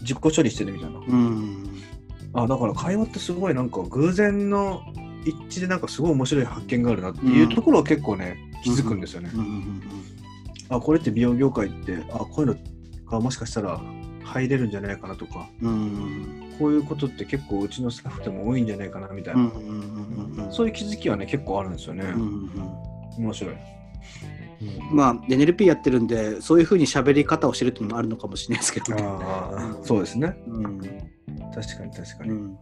[0.00, 0.98] 自己処理してるみたいな。
[0.98, 1.65] うん
[2.36, 4.82] あだから会話ってすごいなんか偶然の
[5.24, 9.30] 一致でなんかすごい面白い発見があるなっていうところを結構ね、気づくんですよね。
[9.34, 9.82] うんうん
[10.68, 12.56] あこれって美容業界ってあこういうの
[13.08, 13.80] がもしかしたら
[14.24, 19.60] 入れるんじゃないかなとかうんうんこういうことって結構うちのスタッフでも多いんじゃないかなみたいな、うんうん
[20.36, 22.04] うんうんそういう気づきはね結構あるんですよね。
[22.04, 23.54] うんうんうん面白い。
[24.90, 30.36] まあ NLP やってるんでそういうふうに喋り方をしてるっていうのもあるのかもしれないですけど、ああそうですね。
[30.46, 30.80] うん
[31.54, 32.30] 確かに確かに。
[32.30, 32.58] うん、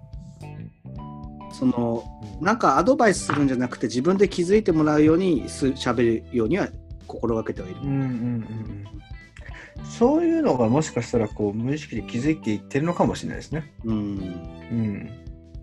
[1.53, 2.05] その
[2.41, 6.69] なんかアドバイスするんじゃなくて自分で気づいてもらうようにす喋るようには
[7.07, 7.81] 心がけてはいる。
[7.83, 8.85] うんうんうんうん
[9.85, 13.73] そういうのがもしかしたらこう無意識で気づいていってるのかもしれないですね。
[13.85, 15.11] うん、うん。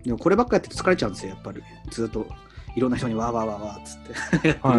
[0.04, 2.26] でもこればっかやってると疲れちゃうんですよやっぱりずっと
[2.76, 3.96] いろんな人にわーわーわーわーっつ
[4.38, 4.58] って。
[4.62, 4.74] は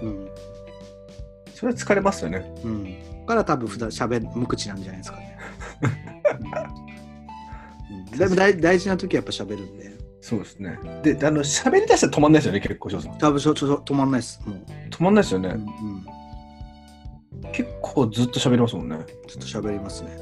[0.00, 0.06] い。
[0.06, 0.28] うん
[1.58, 2.48] それは疲れますよね。
[2.62, 2.90] うん、だ
[3.26, 5.36] から多分普段喋る無口なんじゃないですかね。
[8.12, 9.90] うん、でも大大事な時はやっぱ喋るんで
[10.20, 10.78] そうですね。
[11.02, 13.18] で、あの、喋り出したら止まんないですよね、結構、翔さん。
[13.18, 15.48] 多分ちょちょ止まんないですもう、止まんないですよね。
[15.48, 15.66] うん
[17.44, 18.96] うん、結構ずっと喋りますもんね。
[19.26, 20.16] ちょっと喋りますね。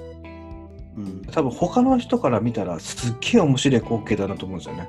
[0.97, 4.89] うん、多分他の人から見たらすっげえ面白い光景だなと思うんですよね。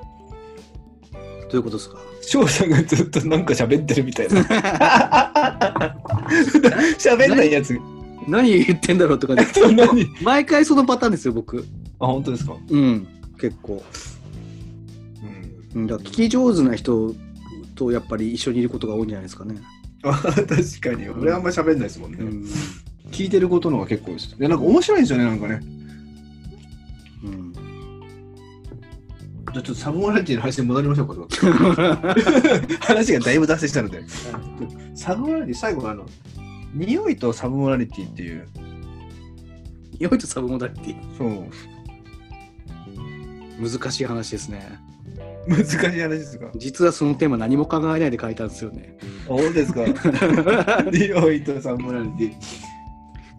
[1.50, 1.98] どういうことですか？
[2.22, 4.42] 翔さんがずっとなんか喋ってるみたいな。
[6.98, 7.78] 喋んないやつ。
[8.28, 8.64] 何？
[8.66, 9.48] 言ってんだろうとかね。
[10.22, 11.66] 毎回そのパターンですよ僕
[12.00, 12.56] あ、本当ですか？
[12.70, 13.08] うん
[13.40, 13.82] 結構
[15.74, 15.82] うん。
[15.82, 17.16] うんだ聞き上手な人
[17.76, 19.56] とやっぱり一緒にいることが多いんじゃないですかね、
[20.04, 20.46] あ確
[20.82, 21.08] かに。
[21.10, 22.18] 俺あんま喋んないですもんね。
[22.20, 22.46] うん
[23.12, 24.38] 聞いてることの方が結構です。
[24.38, 25.62] で、なんか面白いですよね、なんかね。
[29.58, 31.16] ゃあちょっとサブモラリティの話に戻りましょうか。
[32.82, 34.04] 話がだいぶ脱線したので。
[34.96, 36.06] サブモラリティ、最後はあの、
[36.74, 38.48] 匂いとサブモラリティっていう、
[40.00, 41.46] よいとサブモダリティそう、
[43.80, 44.80] 難しい話ですね
[45.48, 46.50] 難しい話ですが。
[46.56, 49.82] 実はそのテーマ何も考えないで書いたんですよねあ、本当ですか？
[50.92, 52.34] 匂いとサブモラリティ。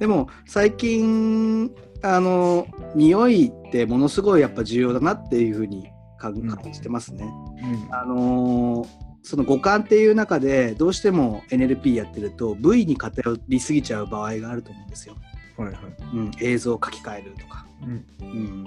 [0.01, 1.71] でも最近
[2.03, 6.35] あの匂いってものすごいやっぱ重要だなっていうふうに感
[6.73, 7.25] じてますね。
[7.63, 15.17] うんあのーその五感っていう中でどうしても NLP やってると V に偏りすぎちゃう場合があると思うんですよ。
[15.59, 15.77] はいはい。
[16.15, 17.67] うん、映像を書き換えるとか。
[17.83, 18.67] うんうん、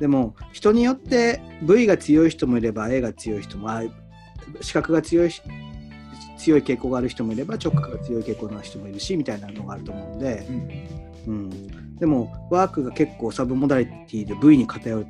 [0.00, 3.82] でも人によって V が強い人もいれば A が強い人もあ
[4.60, 5.40] 視覚が強いし
[6.38, 10.68] 強い傾向がある人もいれば直角が強い傾向の人もいるしみたいなのがあると思うんで、うん、
[11.98, 15.06] でもワークが結構サブモダリティで V に偏る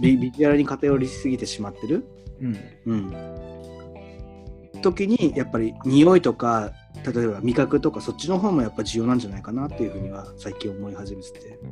[0.00, 2.04] ビビビジュアルに偏りすぎてしまってる、
[2.40, 2.56] うん。
[2.86, 2.94] う
[4.78, 6.72] ん、時にやっぱり匂いとか
[7.04, 11.58] 例えば味覚とかそっちの方もやっぱ重要なんじゃないかなっていうふうには最近思い始めてて。
[11.62, 11.66] う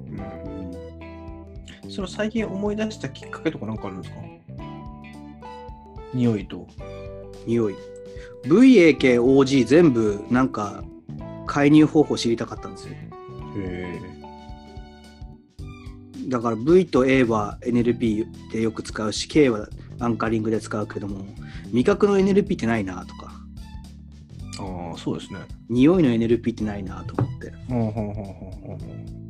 [1.87, 1.91] ん。
[1.91, 4.21] その最近思い出したきっかけとかなんかあるんですか？
[6.15, 6.67] 匂いと。
[7.47, 7.75] 匂い。
[8.45, 10.83] VAKOG 全部なんか
[11.47, 12.95] 介入方法知りたかったんですよ。
[12.95, 13.11] へ
[16.29, 19.69] だから V と A は NLP でよく使うし K は
[20.01, 21.25] アンカリングで使うけども
[21.73, 23.33] 味覚の NLP ってないなとか。
[24.61, 25.40] ああ、そうですね。
[25.69, 27.53] 匂いの NLP ってないなと思って。
[27.69, 28.25] ほうほうほうほう
[28.69, 29.24] ほう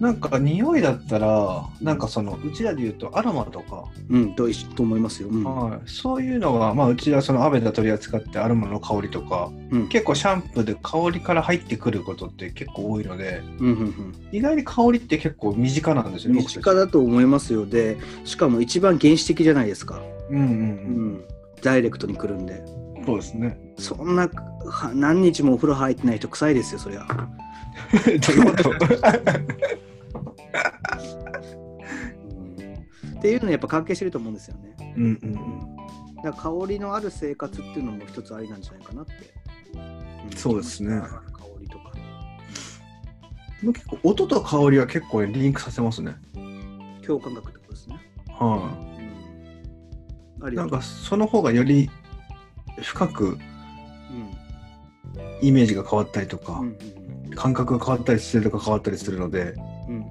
[0.00, 5.44] なんか匂いだったら、なんかそのうちらで言うとアロマとか、うんと一緒と思いますよ、うん。
[5.44, 9.88] はい、そういうのが、まあ、うちはそのアベダ取り扱ってアロマの香りとか、うん。
[9.88, 16.46] 結構シャンプーで香りから入ってくることって結構多いので、うんうん意外に香りって結構身近なんですうん、よね。
[16.46, 17.66] 身近だと思いますよ。
[17.66, 21.14] でしかも一番原始的じゃないですか、うんうんううん。
[21.14, 21.24] ん、
[21.62, 22.64] ダイレクトに来るんで。
[23.06, 23.58] そうですね。
[23.78, 24.28] そんな
[24.66, 27.06] は何日もお風呂入ってない人臭いですよそりゃ
[27.92, 27.98] ど
[28.32, 28.70] ういうこと？
[33.18, 34.74] っていうのやっぱ関係してると思うんですよね。
[34.96, 35.76] うんうんうん。
[36.22, 39.12] だから香りのある生活っていうのも一つありなんじゃないかなって。
[39.12, 39.16] ん
[40.36, 41.22] そうですね香
[41.60, 41.92] りとか。
[43.72, 46.16] 結構音と香りは結構リンクさせますね。
[47.06, 47.98] 共感覚ってことですね。
[48.28, 48.70] は
[50.40, 50.50] うん、あい。
[50.50, 51.88] りがとうなんかその方がより
[52.82, 53.38] 深くうん
[55.40, 56.76] イメージが変わったりとか、うん
[57.34, 59.54] 感覚が変わったりするとか変わったりするので、
[59.88, 60.08] うんうん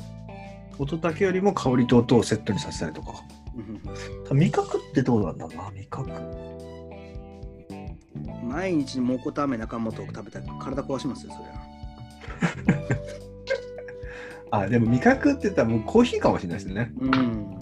[0.79, 3.13] 音だけよりも香りと音をセットにさせたりとか。
[3.55, 6.09] うん味覚ってどうなんだろうな、味覚。
[6.09, 6.53] うん
[8.49, 11.63] 毎日蒙古タンメン中本を食べたら体壊しますよ、それは。
[14.63, 16.91] あ、でも味覚って言ったらもうコーヒーかもしれないですね。
[16.99, 17.57] うん。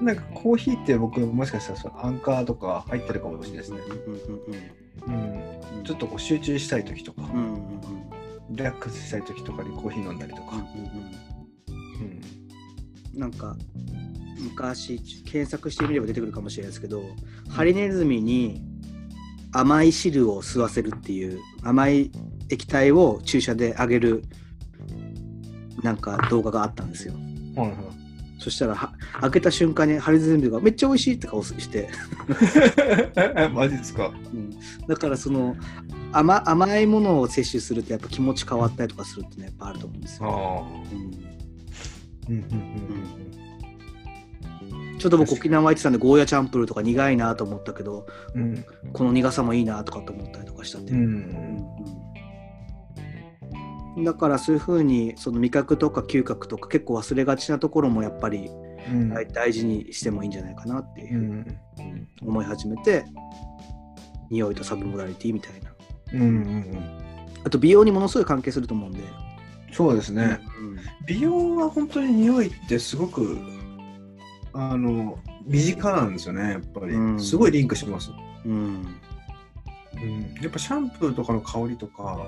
[0.00, 3.78] なんかコーヒーって僕もしかしたらそのアンカーとか入ってるかもしれないですね。
[4.06, 7.73] うんうんうん、ちょっとこう集中したい時とか、うん
[8.54, 10.56] リラックスしたい時とかにコーヒー飲んだりとか。
[10.56, 11.24] うん
[13.14, 13.56] なんか
[14.38, 17.04] 昔検索してみれば出てくるかもしれないですけど
[17.48, 18.60] ハリネズミに
[19.52, 22.10] 甘い汁を吸わせるっていう甘い
[22.50, 24.24] 液体を注射であげる
[25.82, 27.14] なんか動画があったんですよ。
[27.56, 28.03] はいはい
[28.44, 31.88] そしたらは開けた瞬間にハリネズミがめっちゃ美味しいって顔して、
[33.54, 34.12] マジですか？
[34.34, 34.50] うん
[34.86, 35.56] だからその
[36.12, 40.62] 甘甘いものを摂取するとやっぱ気持ち変わったりとかするってねやっぱあると思うんですよ、ああ。
[42.28, 42.50] うんうんうん
[44.98, 48.64] ちょっと僕沖縄行ってたんでゴーヤチャンプルーとか苦いなと思ったけどうんうん。
[48.92, 50.98] この苦さもいいなとかと思ったりとかしたって、うん。
[50.98, 51.64] うん
[53.98, 58.50] だからそういうふうにその味覚とか嗅覚とか結構忘れがちなところもやっぱり
[58.90, 59.08] うん。
[59.10, 62.08] 大大事にしてもいいんじゃないかなっていうう、ん。
[62.22, 63.04] 思い始めて
[64.30, 65.74] 匂いとサブモダリティみたいな
[66.12, 67.04] うんうんうん。
[67.44, 69.00] あと美容にものすごい関係すると思うんで、
[69.72, 70.40] そうですね。
[70.60, 73.38] うん美容は本当に匂いってすごく
[74.54, 78.10] あの身近なんですよねやっぱり、うんすごいリンクします、
[78.46, 78.86] うん
[79.94, 82.24] うん、やっぱシャンプーとかの香りとか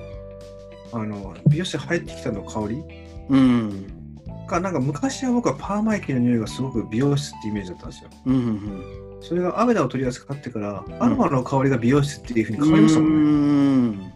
[0.97, 2.83] あの美容室入ってきたの香り？
[3.29, 3.87] うん。
[4.47, 8.11] がなんか昔は僕はパーマ液の匂いがすごく美容室ってイメージだったんですよ。
[8.27, 14.15] うんうんそれがアメダを取り扱ってから、アロマの香りが美容室っていうふうに変わりましたもんね、ね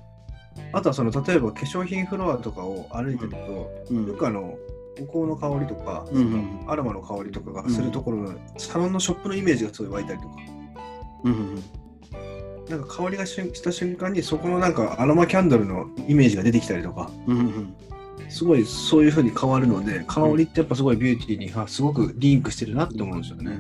[0.72, 4.06] あとはその例えば化粧品フロアとかを歩いてると、うん。
[4.06, 4.56] よくあの
[5.00, 10.34] お香の香りとか、うんうんアロマの香りとかがするところの、サロンのショップのイメージがすごい湧いたりとか。
[11.24, 11.64] うんうん
[12.70, 17.10] なんか香りがしゅした瞬間にそこのなんかアロマキャンドルのイメージが出てきたりとか。
[17.26, 17.74] うんうん
[18.28, 23.58] すごいそういう風に変わるので香りってやっぱすごいビューティーにはすごくリンクしてるなって思うんですよね。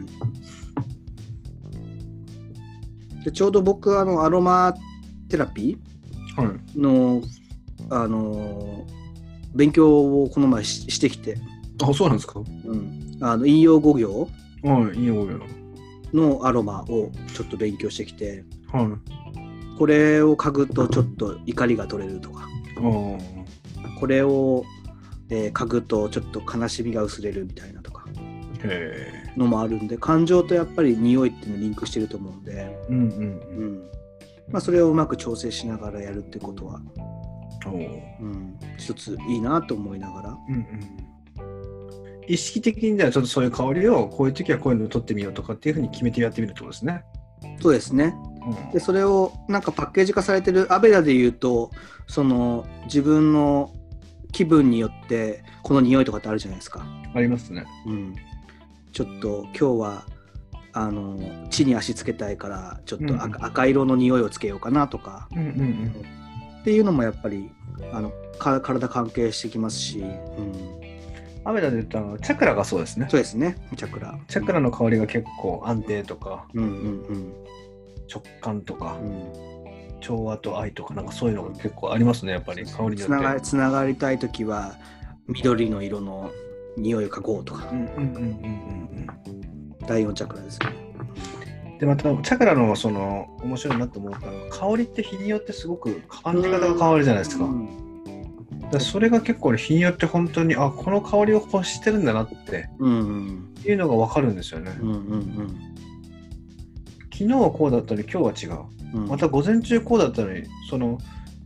[3.24, 4.74] でちょうど僕あのアロマ
[5.28, 5.76] テラピ
[6.36, 6.46] はい。
[6.46, 7.20] ーの
[7.88, 8.86] あの
[9.56, 11.36] 勉強をこの前ししてきて、
[11.82, 12.38] あ、そうなんですか？
[12.38, 14.28] うん、あの引用語行
[14.62, 15.40] はい、いいよ、いいよ。
[16.12, 19.78] のアロマをちょっと勉強してきてはい。
[19.78, 22.48] これを嗅ぐとちょっと怒りが取れるとか。
[23.98, 24.64] これを、
[25.30, 28.04] えー嗅ぐとちょっと悲しみが薄れるみたいなとか。
[29.36, 33.90] のもあるんで感情とやっぱり匂いっていうのリンクしてると思うんで、うんうんうん
[34.50, 36.80] まあ、それをうまく調整しながらやるってことは、
[37.66, 38.58] うん。
[38.76, 42.24] 一ついいなと思いながら、うんうん。
[42.26, 47.04] 意識的にじゃあちょっとそういう香りをこういう時はこういうのを取ってみようとかっていうふうに決めてやってみるってことですね。
[47.60, 48.29] そうですねうん
[48.72, 51.70] でそれをなんかパッケージ化されてるアベダで言うと
[52.06, 53.72] その自分の
[54.32, 57.66] 気分によってこの匂いとかってあるじゃないですか、ありますね。
[57.86, 58.14] うん、
[58.92, 60.06] ちょっと今日は
[60.72, 61.18] あの
[61.50, 65.28] 地に足つけたいからちょっと赤,、うん赤色の匂いをつけようかなとか。
[65.32, 66.20] うんうん
[66.60, 67.50] っていうのもやっぱり
[67.90, 73.06] あのか体関係してきますし、うん、アメダで言ったあのチャクラがそうですね。
[73.10, 74.18] そうですねチャクラ。
[74.28, 76.46] チャクラの香りが結構安定とか。
[76.54, 77.34] うんうん
[78.12, 79.32] 直感とかうん。
[79.34, 79.50] うん
[80.00, 82.64] 調和と愛とかなんかそういうのが結構ありますねやっぱり。
[82.64, 83.40] 香りによつながって。
[83.42, 84.74] つながりたい時は
[85.28, 86.30] 緑の色の
[86.76, 87.68] 匂いを嗅ごうとか。
[87.70, 89.86] うんうんうんうんうん。
[89.86, 90.58] 第4チャクラです
[91.78, 97.44] でまたチャクラのその面白いなと思ったのが香りって日によってすごく感じ方が変わるじゃないですか。
[97.44, 97.66] うん。
[98.60, 103.54] だからそれが結構ね日によって本当にあこの香りを欲してるんだなってうんうん。
[103.66, 104.74] いうのが分かるんですよね。
[104.80, 105.74] うんうん
[107.20, 108.64] 昨日はこうだったのに今日は違う。
[108.94, 110.98] うんまた午前中こうだったのにその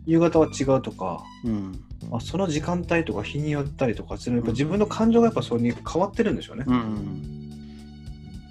[0.06, 6.64] 夕方は違うとかうんあその時間帯とか日によったりとかするやっぱ自分の感情がやっぱそれに変わってるんでしょうね。
[6.66, 7.43] うん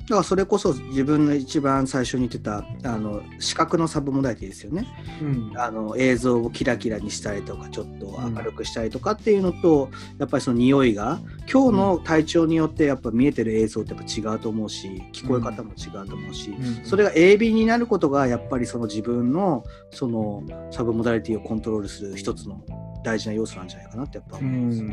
[0.04, 4.86] だからそれこそ自分の一番最初に言ってたあの視覚のサブモダリティですよね。
[5.22, 5.54] うん。
[5.56, 9.90] あの映像をキラキラにしたりとかちょっと明るくしたりとかっていうのと、
[10.20, 11.20] やっぱりその匂いが
[11.52, 22.62] 今日の体調によってやっぱ見えてる映像ってやっぱ違うと思うし聞こえ方も違うと思うし、それが鋭敏になることがやっぱりその自分のそのサブモダリティをコントロールする一つの
[23.06, 24.82] 大事な要素なんじゃないかなってやっぱう思います。
[24.82, 24.86] ん。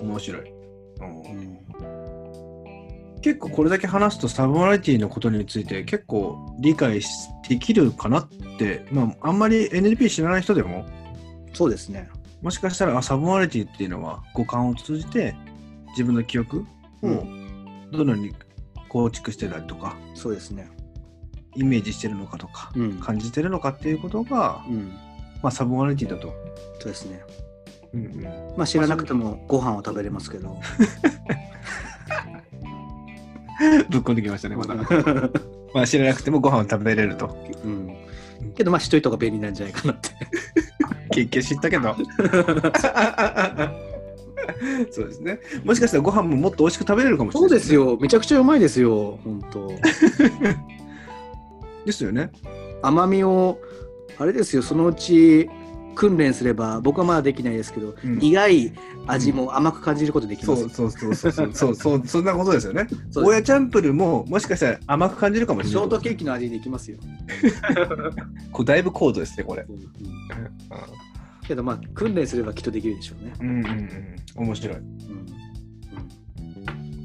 [0.00, 0.08] うん。
[0.08, 0.52] 面白い、
[1.00, 1.53] うん
[3.24, 7.00] 結構これだけ話すとサブモラリティのことについて結構理解
[7.48, 10.84] できるかなって、まあ、あんまり NLP 知らない人でも
[11.54, 12.10] そうですね。
[12.42, 15.34] もしかしたらあサブモラリティっていうのは五感を通じて
[15.92, 16.66] 自分の記憶
[17.02, 17.24] を
[17.92, 18.34] どのように
[18.90, 20.68] 構築してたりとか、そうですね。
[21.56, 23.00] イメージしてるのかとか、うん。
[23.00, 24.92] 感じてるのかっていうことが、うん、
[25.42, 26.34] まあ、サブモラリティだと。
[26.78, 27.22] そうですね。
[27.94, 28.22] うんうん
[28.58, 30.60] まあ知らなくてもご飯は食べれますけど。
[33.90, 34.74] ぶっこんできましたね、まだ。
[35.74, 37.36] まあ知らなくてもご飯を食べれると。
[37.64, 37.96] うん。
[38.54, 40.10] けどまあしといた方が便利なんじゃないかなって。
[41.10, 41.96] 結局知ったけど。
[44.90, 45.40] そうですね。
[45.64, 47.98] もしかしたらご飯ももっと美味しく食べれるかもしれそない、うですよ。
[48.00, 49.18] めちゃくちゃうまいですよ。
[49.24, 49.72] 本当。
[51.86, 52.30] ですよね。
[52.82, 53.58] 甘みを、
[54.18, 55.48] あれですよ、そのうち
[55.94, 58.72] 訓練すれば、僕はまだできないですけど、うん苦い
[59.06, 60.68] 味も甘く感じることできます。
[60.68, 62.86] そうそうそうそうそう そうそうそんなことですよね。
[63.10, 65.82] そうゴーヤチャンプルももしかしたら甘く感じるかもしれない。
[65.82, 66.98] ショートケーキの味できますよ。
[68.52, 69.66] これだいぶ高度ですねこれ。
[69.68, 69.78] うん
[71.46, 73.34] けどまあ、訓練すればきっとできるでしょうね。
[73.40, 74.46] うんうんうん。
[74.46, 74.76] 面白い。
[74.78, 75.26] うんうん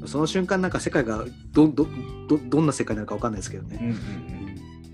[0.06, 1.86] その瞬間なんか世界がどど
[2.26, 3.78] どどんな世界なのかわかんないですけどね。
[3.80, 4.49] うんうんうん。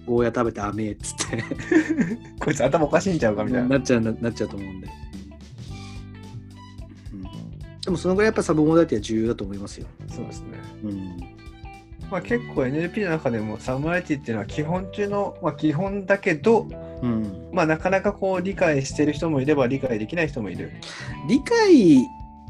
[0.06, 1.44] ゴーヤ食べて甘えっつって
[2.38, 3.68] こいつ頭おかしいんちゃうかみたいな。
[3.68, 4.86] なっちゃうななっちゃうと思うんで。
[4.86, 4.96] うん
[7.84, 9.86] でもそのぐらいやっぱサブモダリティは重要だと思いますよ。
[10.08, 10.46] そうですね。
[10.84, 11.36] うん
[12.10, 16.68] まあ結構 NLP の中でもサムライティっていうのは基本中の、まあ、基本だけど、
[17.02, 20.70] うん、まあなかなかこう理解してる人もいれば理解できない人もいる。
[21.28, 22.06] 理解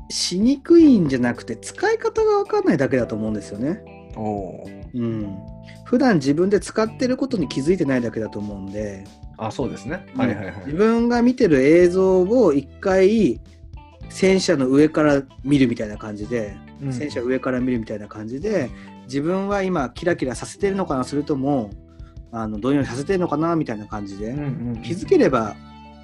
[0.08, 3.95] しにくいんじゃなくて使い方が分かんないだけだと思うんですよね。
[4.16, 4.66] おお。
[4.94, 5.36] うん、
[5.84, 9.04] 普段自分で使ってることに気づいてないだけだと思うんで、
[9.38, 10.06] あ、そうですね。
[10.16, 10.54] はいはいはい。
[10.66, 13.40] 自分が見てる映像を一回
[14.08, 18.70] 戦車の上から見るみたいな感じで、うん戦車上から見るみたいな感じで
[19.04, 21.70] 自分は今キラキラさせてるのかなそれとも
[22.32, 25.56] あのどんよりさせてるのかなみたいな感じで、うんうん気づければ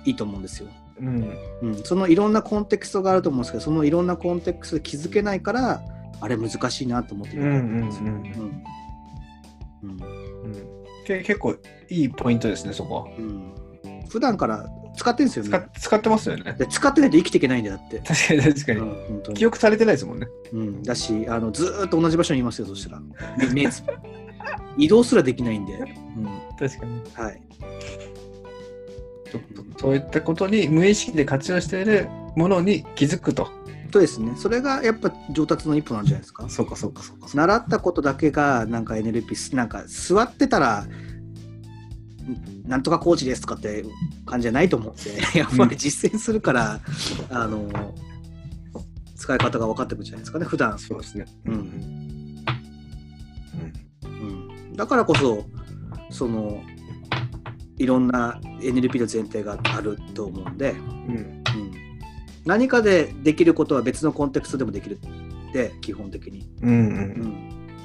[0.07, 0.69] いいと思うんですよ。
[0.99, 1.37] うん。
[1.63, 5.83] うん、そのいろんなコンテクストがあると思うんですけどそのいろんなコンテクストで気づけないから
[6.23, 7.89] あれ難しいなと思ってるうんうんうんうん。
[9.83, 9.91] うん。
[9.91, 11.57] うんけ結構
[11.89, 13.05] いいポイントですね、そこは。
[13.19, 13.53] うん。
[14.09, 14.67] 普段から
[14.97, 16.55] 使ってるんですよ使ねっ使ってますよね。
[16.57, 18.41] で使ってないと生きていけないんだよだって、確かに。
[18.43, 18.81] 確かに。
[18.81, 19.35] うん、に。
[19.35, 20.29] 記憶されてないですもんね。
[20.53, 23.03] うん、だしあのずーっと同じ場所にいますよそしたら。
[24.79, 25.87] 移動すらできないんで、うん、
[26.59, 27.03] 確かに。
[27.15, 27.43] はい。
[29.79, 33.51] そういったことに無意識で活用しているものに気づくと。
[33.93, 34.33] とですね。
[34.37, 36.49] それがやっぱ上達の一歩なんじゃないですか？
[36.49, 37.29] そうかそうかそうか。
[37.33, 43.85] 習ったことだけがなんか NLP なんか座ってたらんなんとかコーチですとかって
[44.27, 46.81] 感じじゃないと思ってやっぱり実践するから、
[47.31, 47.69] あの
[49.17, 50.79] 使い方が分かってくるんじゃないですかね普段。
[50.79, 51.27] そうですね。
[51.47, 51.55] うん。
[54.05, 55.45] うん、だからこそ
[56.11, 56.63] その
[57.79, 60.75] いろんな NLP の前提があると思うんで、う
[61.13, 61.42] ん。
[62.45, 64.99] うん、何かでできることは別のコンテクストでもできる
[65.51, 66.73] って基本的に、うんう。
[66.73, 66.85] うん。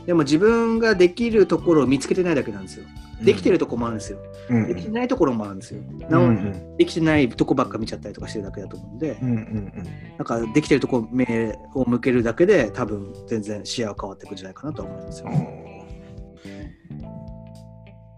[0.01, 2.85] ん、でも自分ができるところを見つけてないだけなんですよ。
[3.21, 4.19] できてるところもあるんですよ、
[4.51, 5.81] うんできてないところもあるんですよ。
[6.07, 6.29] なお、うん。
[6.29, 9.73] うんできてないとこばっか見ちゃったりとかしてるだけだと思うんで、うんうん
[10.17, 15.35] なんかできてるとこ目を向けるだけで多分全然視野は変わっていくんじゃないかなとは思いますよ、うん。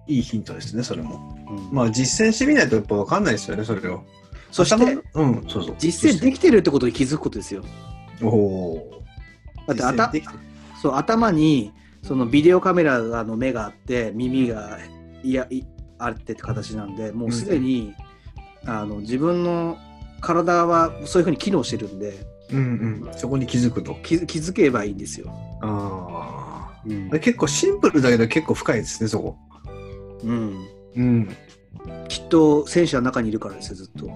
[0.08, 1.38] いいヒントですね、それも。
[1.50, 1.76] うん。
[1.76, 4.04] まあ実践してみないとやっぱ分かんないですよね、それを。
[4.52, 5.76] そして頭うん、そうそう。
[5.78, 7.64] 実践できてるってことに気づくことですよ
[8.22, 9.76] おおー。
[9.76, 10.12] だってあた
[10.82, 11.72] そう頭に
[12.04, 14.80] そのビデオカメラの目があって耳が
[15.24, 15.64] いやい
[15.97, 17.93] あってって形なんでもうすでに、
[18.66, 19.78] あの自分の
[20.22, 23.14] 体はそういうふうに機能してるんでうんうん。
[23.16, 23.95] そこに気づくと。
[24.04, 25.32] 気づ気づけばいいんですよ。
[25.62, 27.20] あうんあ。
[27.20, 29.38] 結構シンプルだけど結構深いですね、そこ。
[30.24, 31.36] うん、うん。
[32.08, 34.10] きっと戦車の中にいるからですよずっと。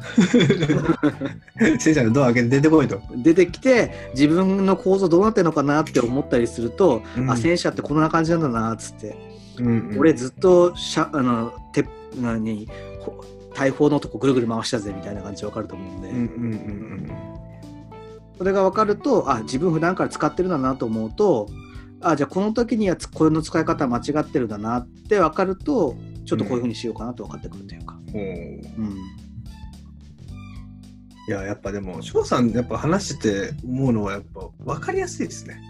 [1.78, 3.00] 先生のドア開けて出てこいと。
[3.16, 7.30] 出てきて自分の構造どうなってるのかなって思ったりすると、うん。
[7.30, 9.16] あ戦車ってこんな感じなんだなっつって、
[9.58, 11.84] うん俺ずっとしゃあのて
[12.20, 12.66] 何
[13.00, 13.24] ほ
[13.54, 16.26] 大砲のとこぐるぐる回したぜみたいな感じで分かると思うんで、うんうんう
[16.56, 17.10] ん
[18.38, 21.46] それが分かるとあ自分普段から使ってるんだなと思うと
[22.00, 25.94] あじゃあこの時にはつこれの使い方間違ってるんだなって分かると
[26.24, 27.98] ちょっとこういうふうにしようかなと分かってくるというか。
[28.14, 28.20] うん。
[28.20, 28.96] うん
[31.28, 35.60] いや、やっぱでも、翔さん、やっぱ話してて思うのは、やっぱ分かりやすいですね。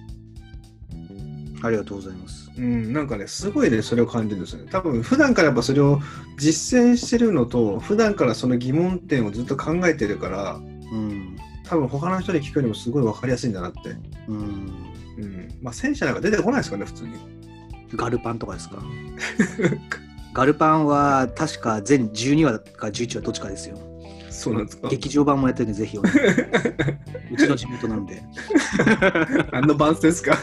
[1.63, 2.51] ありがとうございます。
[2.57, 4.69] うん、なんかね、すごいね、それを感じるんですよね。
[4.71, 6.01] 多分、普段からやっぱそれを
[6.39, 10.59] 実践してるのと、普段からその疑問点をずっと考えてるから、う
[10.97, 11.37] ん
[11.69, 13.79] 多分他の人に聞くよりもすごい分かりやすいんだなって。
[14.27, 14.41] うん、う
[15.25, 15.49] ん。
[15.63, 17.13] まあ、戦車なんか出てこないですかね、普通に。
[17.95, 18.83] ガルパンとかですか？
[20.35, 23.77] ガルパンは確か全12話か11話どっちかですよ。
[24.41, 24.89] そうなんですか？
[24.89, 26.17] 劇場版もやってるんでぜひお願い
[27.33, 28.23] うちの地元なんで。
[29.53, 30.37] あの番ですか？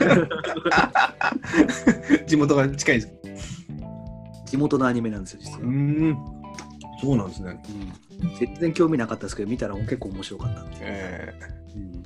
[2.28, 3.14] 地元が近いです。
[4.45, 5.60] 地元のアニメなんですよ、実は。
[5.70, 6.18] ん。
[7.02, 7.60] そうなんですね。
[8.22, 10.78] うん、全然興味なかったですけど、見たら結構面白かったんで。
[10.82, 11.34] え
[11.76, 12.04] うん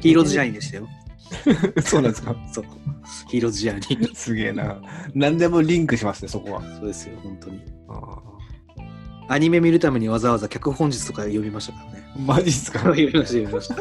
[0.00, 0.88] ヒーローズジャインでしたよ。
[1.82, 2.34] そうなんですか？
[2.52, 2.64] そう。
[3.28, 4.14] ヒーローズジャーニー。
[4.14, 4.80] すげえな。
[5.14, 6.62] 何でもリンクしますね、そこは。
[6.78, 7.62] そうですよ、本当に。
[7.88, 8.18] あ
[9.28, 12.04] アニメ見るためにわざわざ脚本術とか読みましたからね。
[12.16, 12.78] ーマジっすか？
[12.80, 13.76] 読みました、読みました。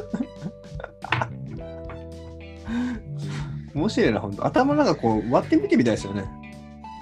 [3.74, 6.26] 面白いな、本当頭の中こう割ってみてみたいですよね。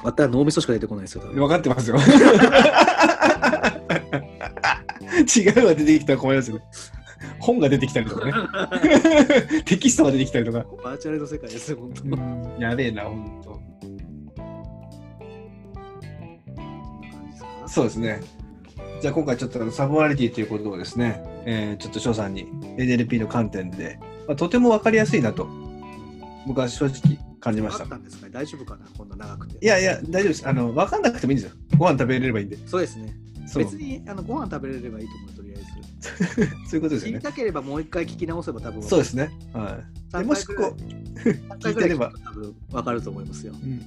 [0.03, 1.97] また脳みそしか出てこないですよ、多分分かってますよ。
[5.21, 6.63] 違うが出てきたら困りますよね。
[7.39, 8.33] 本が出てきたりとかね。
[9.65, 10.65] テキストが出てきたりとか。
[10.83, 11.93] バーチャルの世界ですよ、本
[12.57, 12.61] 当。
[12.63, 13.70] やべえな、本当。
[17.71, 18.19] そうですね。
[19.01, 22.45] じゃあ今回ちょっとサブワリティということをですね、えーちょっと翔さんに
[22.77, 23.97] NLP の観点で、
[24.27, 25.47] まあ、とても分かりやすいなと、
[26.45, 27.89] 僕は正直感じましたあっ。
[27.89, 28.25] たんですか？
[28.27, 28.85] ね大丈夫かな？
[28.97, 29.65] こんな長くて。
[29.65, 30.47] いやいや、大丈夫です。
[30.47, 31.57] あの、分かんなくてもいいんですよ。
[31.77, 32.57] ご飯食べれればいいんで。
[32.67, 33.15] そうですね。
[33.55, 36.45] 別にあのご飯食べれればいいと思う、とりあえず。
[36.69, 37.19] そういうことですよね。
[37.19, 39.31] 知りたければもう一回聞き直せば多分そうですね。
[39.53, 39.79] は
[40.13, 40.17] い。
[40.17, 40.57] でもしこう、
[41.19, 43.53] 3回ぐらい聞聞いてれば多分分かると思いますよ。
[43.63, 43.81] うんうん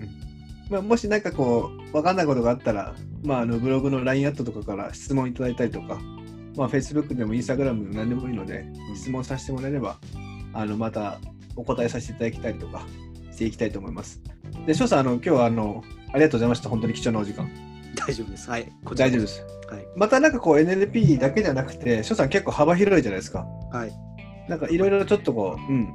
[0.71, 5.99] まあ、もしなんかこう、分かんないことがあったら、まあ、あのブログの LINE アットとかから質問いただいたりとか、
[6.57, 9.99] まあ、Facebook でも Instagram でも何でもいいので、質問させてもらえれば、
[10.53, 11.19] あのまた
[11.57, 12.87] お答えさせていただきたりとか
[13.33, 14.21] していきたいと思います。
[14.67, 16.69] で、翔さん、あの今日はあのありがとうございました。
[16.69, 17.51] 本当に貴重なお時間。
[17.97, 18.49] 大丈夫です。
[18.49, 18.73] はい。
[18.85, 19.45] こ大丈夫です。
[19.69, 19.87] はい。
[19.97, 23.47] またなんかこう NLP だけじゃなくて、翔さん結構幅広いじゃないですか。
[23.73, 23.93] はい。
[24.49, 25.93] なんかいろいろちょっとこう、うん、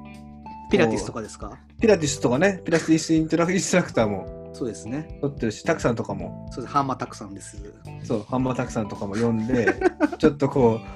[0.72, 1.58] ピラティスとかですか？
[1.80, 5.18] ピラティスとかね、ピラティスイントラインストラクターもそうですね。
[5.22, 6.74] 取ってるし、たくさんとかもそうです。
[6.74, 7.62] ハンマーたくさんです。
[8.04, 9.74] そう、ハンマーたくさんとかも読んで、
[10.18, 10.88] ちょっとこう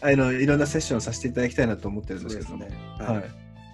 [0.00, 2.68] あの、いろんなセッションさせていただきたいなと思ってるんですけど、ね。
[2.98, 3.24] はい。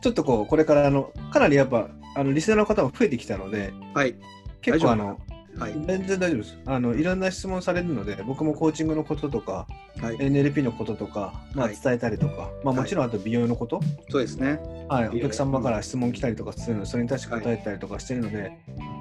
[0.00, 4.14] ちょっとこう、これからあの、かなりやっぱ、あの、リスナーの方も増えてきたので、はい。
[4.60, 5.18] 結構あの、
[5.58, 5.72] はい。
[5.86, 6.58] 全然大丈夫です。
[6.66, 9.66] あの、いろんな質問されるので、僕もコーチングのこととか、
[10.00, 10.16] はい。
[10.16, 13.80] NLP のこととか、まあ、はい伝えたりとか、まあ、もちろんあと美容のこと、
[14.10, 14.60] そうですね。
[14.88, 18.52] はい、お客様から質問来たりとかするので、それに対して答えたりとかしてるので、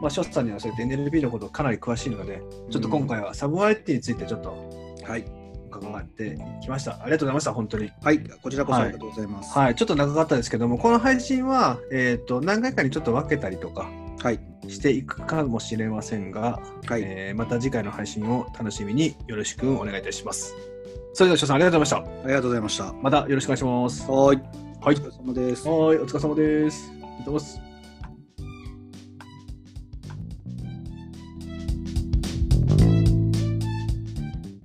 [0.01, 4.49] まあ、ショさんにはそうやって NLP のことかなり詳しいので、ちょっと今回はサブワイティについてちょっと
[5.03, 5.43] はい。
[5.79, 7.01] 伺ってきました。
[7.01, 7.91] ありがとうございました、本当に。
[8.01, 8.19] はい。
[8.19, 9.57] こちらこそはいありがとうございます。
[9.57, 13.89] はい、ちょっと長かったですけども、この配信は、えっ、と、何回かにちょっと分けたりとか
[14.19, 14.39] はい。
[14.67, 17.01] していくかもしれませんが、はい。
[17.03, 20.55] えーまた次回の配信を楽しみによろしくお願いいたします。
[21.13, 22.85] それでは、翔さんありがとうございましありがとうございました。
[22.85, 22.93] た。
[22.93, 24.11] またよろしくお願いします。
[24.11, 24.37] はい。
[24.81, 25.67] はいお疲れ様です。
[25.67, 26.91] はい、お疲れ様です。
[26.91, 27.72] ありがとうございます。